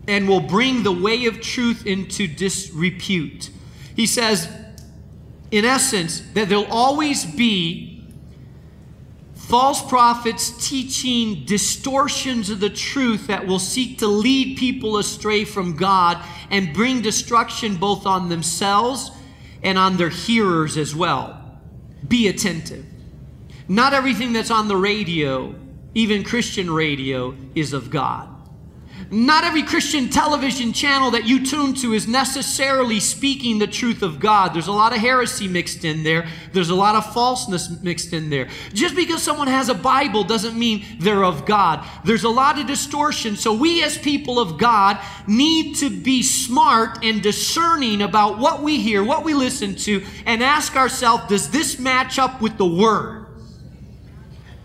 and 0.09 0.27
will 0.27 0.39
bring 0.39 0.81
the 0.81 0.91
way 0.91 1.27
of 1.27 1.39
truth 1.39 1.85
into 1.85 2.25
disrepute. 2.25 3.51
He 3.95 4.07
says, 4.07 4.49
in 5.51 5.65
essence, 5.65 6.21
that 6.33 6.49
there'll 6.49 6.65
always 6.65 7.25
be 7.25 8.03
false 9.35 9.87
prophets 9.87 10.67
teaching 10.67 11.43
distortions 11.45 12.49
of 12.49 12.59
the 12.59 12.69
truth 12.71 13.27
that 13.27 13.45
will 13.45 13.59
seek 13.59 13.99
to 13.99 14.07
lead 14.07 14.57
people 14.57 14.97
astray 14.97 15.45
from 15.45 15.75
God 15.75 16.23
and 16.49 16.73
bring 16.73 17.01
destruction 17.01 17.75
both 17.75 18.07
on 18.07 18.29
themselves 18.29 19.11
and 19.61 19.77
on 19.77 19.97
their 19.97 20.09
hearers 20.09 20.75
as 20.75 20.95
well. 20.95 21.59
Be 22.07 22.27
attentive. 22.27 22.85
Not 23.69 23.93
everything 23.93 24.33
that's 24.33 24.49
on 24.49 24.67
the 24.67 24.75
radio, 24.75 25.53
even 25.93 26.23
Christian 26.23 26.71
radio, 26.71 27.35
is 27.53 27.71
of 27.71 27.91
God. 27.91 28.27
Not 29.11 29.43
every 29.43 29.61
Christian 29.61 30.09
television 30.09 30.73
channel 30.73 31.11
that 31.11 31.25
you 31.25 31.45
tune 31.45 31.75
to 31.75 31.93
is 31.93 32.07
necessarily 32.07 32.99
speaking 32.99 33.59
the 33.59 33.67
truth 33.67 34.01
of 34.01 34.19
God. 34.19 34.53
There's 34.53 34.67
a 34.67 34.71
lot 34.71 34.91
of 34.91 34.99
heresy 34.99 35.47
mixed 35.47 35.85
in 35.85 36.01
there. 36.03 36.27
There's 36.51 36.69
a 36.69 36.75
lot 36.75 36.95
of 36.95 37.13
falseness 37.13 37.81
mixed 37.81 38.11
in 38.11 38.31
there. 38.31 38.49
Just 38.73 38.95
because 38.95 39.21
someone 39.21 39.47
has 39.47 39.69
a 39.69 39.75
Bible 39.75 40.23
doesn't 40.23 40.57
mean 40.57 40.83
they're 40.99 41.23
of 41.23 41.45
God. 41.45 41.87
There's 42.03 42.23
a 42.23 42.29
lot 42.29 42.59
of 42.59 42.65
distortion. 42.65 43.35
So 43.35 43.53
we 43.53 43.83
as 43.83 43.99
people 43.99 44.39
of 44.39 44.57
God 44.57 44.99
need 45.27 45.75
to 45.77 45.89
be 45.89 46.23
smart 46.23 47.03
and 47.03 47.21
discerning 47.21 48.01
about 48.01 48.39
what 48.39 48.63
we 48.63 48.79
hear, 48.79 49.03
what 49.03 49.23
we 49.23 49.35
listen 49.35 49.75
to, 49.75 50.03
and 50.25 50.43
ask 50.43 50.75
ourselves, 50.75 51.27
does 51.27 51.51
this 51.51 51.79
match 51.79 52.17
up 52.17 52.41
with 52.41 52.57
the 52.57 52.67
Word? 52.67 53.18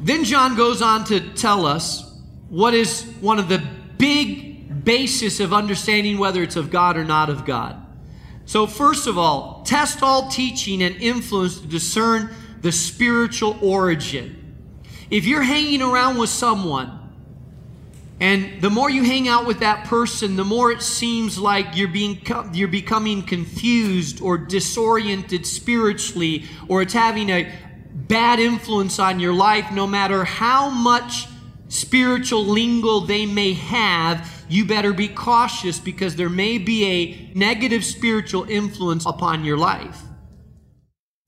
Then 0.05 0.25
John 0.25 0.55
goes 0.55 0.83
on 0.83 1.05
to 1.05 1.19
tell 1.33 1.65
us 1.65 2.21
what 2.51 2.75
is 2.75 3.05
one 3.23 3.39
of 3.39 3.49
the 3.49 3.67
big 3.97 4.85
basis 4.85 5.41
of 5.41 5.55
understanding 5.55 6.19
whether 6.19 6.43
it's 6.43 6.57
of 6.57 6.71
God 6.71 6.99
or 6.99 7.05
not 7.05 7.31
of 7.31 7.47
God. 7.47 7.81
So, 8.45 8.67
first 8.67 9.07
of 9.07 9.17
all, 9.17 9.63
test 9.65 10.03
all 10.03 10.29
teaching 10.29 10.83
and 10.83 10.95
influence 10.97 11.59
to 11.59 11.67
discern 11.67 12.29
the 12.61 12.71
spiritual 12.71 13.59
origin. 13.63 14.55
If 15.09 15.25
you're 15.25 15.43
hanging 15.43 15.81
around 15.81 16.19
with 16.19 16.29
someone, 16.29 17.01
and 18.21 18.61
the 18.61 18.69
more 18.69 18.91
you 18.91 19.05
hang 19.05 19.27
out 19.27 19.47
with 19.47 19.61
that 19.61 19.87
person, 19.87 20.37
the 20.37 20.45
more 20.45 20.71
it 20.71 20.83
seems 20.83 21.39
like 21.39 21.77
you're 21.77 21.89
being 21.89 22.21
you're 22.53 22.69
becoming 22.69 23.23
confused 23.23 24.21
or 24.21 24.37
disoriented 24.37 25.47
spiritually, 25.47 26.45
or 26.69 26.83
it's 26.83 26.93
having 26.93 27.31
a 27.31 27.51
bad 28.15 28.39
influence 28.39 29.01
on 29.01 29.19
your 29.19 29.35
life, 29.35 29.73
no 29.73 29.89
matter 29.89 30.23
how 30.23 30.71
much 30.71 31.27
spiritual 31.67 32.45
lingo 32.45 33.01
they 33.01 33.27
may 33.27 33.55
have, 33.55 34.45
you 34.49 34.65
better 34.65 34.93
be 34.93 35.09
cautious 35.09 35.81
because 35.81 36.15
there 36.15 36.29
may 36.29 36.57
be 36.57 36.87
a 36.87 37.33
negative 37.35 37.85
spiritual 37.85 38.45
influence 38.49 39.05
upon 39.05 39.45
your 39.45 39.57
life. 39.57 40.03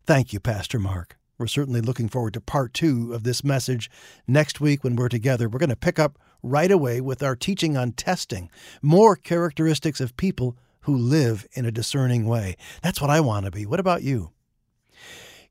Thank 0.05 0.33
you, 0.33 0.38
Pastor 0.38 0.79
Mark. 0.79 1.18
We're 1.38 1.49
certainly 1.49 1.81
looking 1.81 2.09
forward 2.09 2.35
to 2.35 2.40
part 2.40 2.72
two 2.72 3.12
of 3.12 3.25
this 3.25 3.42
message 3.42 3.90
next 4.29 4.61
week 4.61 4.85
when 4.85 4.94
we're 4.94 5.09
together. 5.09 5.49
We're 5.49 5.59
going 5.59 5.70
to 5.70 5.75
pick 5.77 5.99
up 5.99 6.20
right 6.40 6.70
away 6.70 7.01
with 7.01 7.20
our 7.20 7.35
teaching 7.35 7.77
on 7.77 7.90
testing, 7.94 8.49
more 8.81 9.16
characteristics 9.16 10.01
of 10.01 10.16
people 10.16 10.57
who 10.83 10.96
live 10.96 11.49
in 11.55 11.66
a 11.66 11.72
discerning 11.72 12.27
way. 12.27 12.57
That's 12.81 13.01
what 13.01 13.11
I 13.11 13.18
want 13.18 13.44
to 13.44 13.51
be. 13.51 13.66
What 13.66 13.81
about 13.81 14.05
you? 14.05 14.31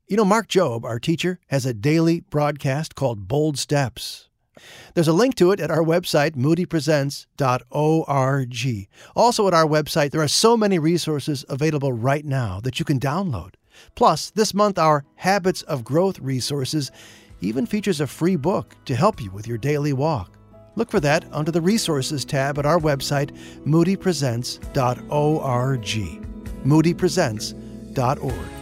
You 0.08 0.16
know, 0.16 0.24
Mark 0.24 0.46
Jobe, 0.46 0.84
our 0.84 1.00
teacher, 1.00 1.40
has 1.48 1.66
a 1.66 1.74
daily 1.74 2.20
broadcast 2.20 2.94
called 2.94 3.26
Bold 3.26 3.58
Steps. 3.58 4.28
There's 4.94 5.08
a 5.08 5.12
link 5.12 5.34
to 5.34 5.50
it 5.50 5.58
at 5.58 5.72
our 5.72 5.82
website, 5.82 6.36
moodypresents.org. 6.36 8.88
Also, 9.16 9.48
at 9.48 9.54
our 9.54 9.66
website, 9.66 10.12
there 10.12 10.22
are 10.22 10.28
so 10.28 10.56
many 10.56 10.78
resources 10.78 11.44
available 11.48 11.92
right 11.92 12.24
now 12.24 12.60
that 12.60 12.78
you 12.78 12.84
can 12.84 13.00
download. 13.00 13.54
Plus, 13.96 14.30
this 14.30 14.54
month, 14.54 14.78
our 14.78 15.04
Habits 15.16 15.62
of 15.62 15.82
Growth 15.82 16.20
resources 16.20 16.92
even 17.40 17.66
features 17.66 18.00
a 18.00 18.06
free 18.06 18.36
book 18.36 18.76
to 18.84 18.94
help 18.94 19.20
you 19.20 19.32
with 19.32 19.48
your 19.48 19.58
daily 19.58 19.92
walk. 19.92 20.38
Look 20.76 20.88
for 20.88 21.00
that 21.00 21.24
under 21.32 21.50
the 21.50 21.60
Resources 21.60 22.24
tab 22.24 22.60
at 22.60 22.66
our 22.66 22.78
website, 22.78 23.36
moodypresents.org. 23.66 25.88
moodypresents.org. 26.64 28.55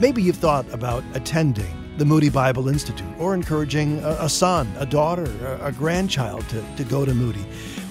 Maybe 0.00 0.22
you've 0.22 0.36
thought 0.36 0.66
about 0.72 1.04
attending 1.14 1.84
the 1.98 2.04
Moody 2.04 2.28
Bible 2.28 2.68
Institute 2.68 3.06
or 3.18 3.34
encouraging 3.34 3.98
a, 4.00 4.28
son, 4.28 4.72
a 4.78 4.86
daughter, 4.86 5.24
a, 5.46 5.66
a 5.66 5.72
grandchild 5.72 6.48
to, 6.48 6.64
to 6.76 6.84
go 6.84 7.04
to 7.04 7.14
Moody. 7.14 7.44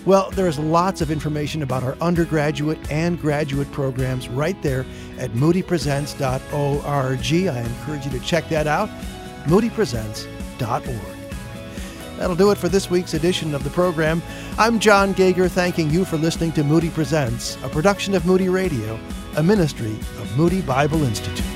Well, 0.05 0.29
there's 0.31 0.59
lots 0.59 0.99
of 0.99 1.09
information 1.09 1.63
about 1.63 1.83
our 1.83 1.95
undergraduate 2.01 2.77
and 2.91 3.19
graduate 3.19 3.71
programs 3.71 4.27
right 4.27 4.61
there 4.61 4.85
at 5.17 5.31
moodypresents.org. 5.31 7.49
I 7.49 7.61
encourage 7.61 8.05
you 8.05 8.11
to 8.11 8.19
check 8.19 8.49
that 8.49 8.67
out, 8.67 8.89
moodypresents.org. 9.45 10.99
That'll 12.17 12.35
do 12.35 12.51
it 12.51 12.57
for 12.57 12.67
this 12.67 12.89
week's 12.89 13.13
edition 13.13 13.55
of 13.55 13.63
the 13.63 13.69
program. 13.69 14.21
I'm 14.57 14.79
Jon 14.79 15.13
Gauger, 15.13 15.47
thanking 15.47 15.89
you 15.89 16.03
for 16.03 16.17
listening 16.17 16.51
to 16.53 16.63
Moody 16.63 16.89
Presents, 16.89 17.57
a 17.63 17.69
production 17.69 18.13
of 18.13 18.25
Moody 18.25 18.49
Radio, 18.49 18.99
a 19.37 19.43
ministry 19.43 19.93
of 20.19 20.37
Moody 20.37 20.61
Bible 20.61 21.03
Institute. 21.03 21.52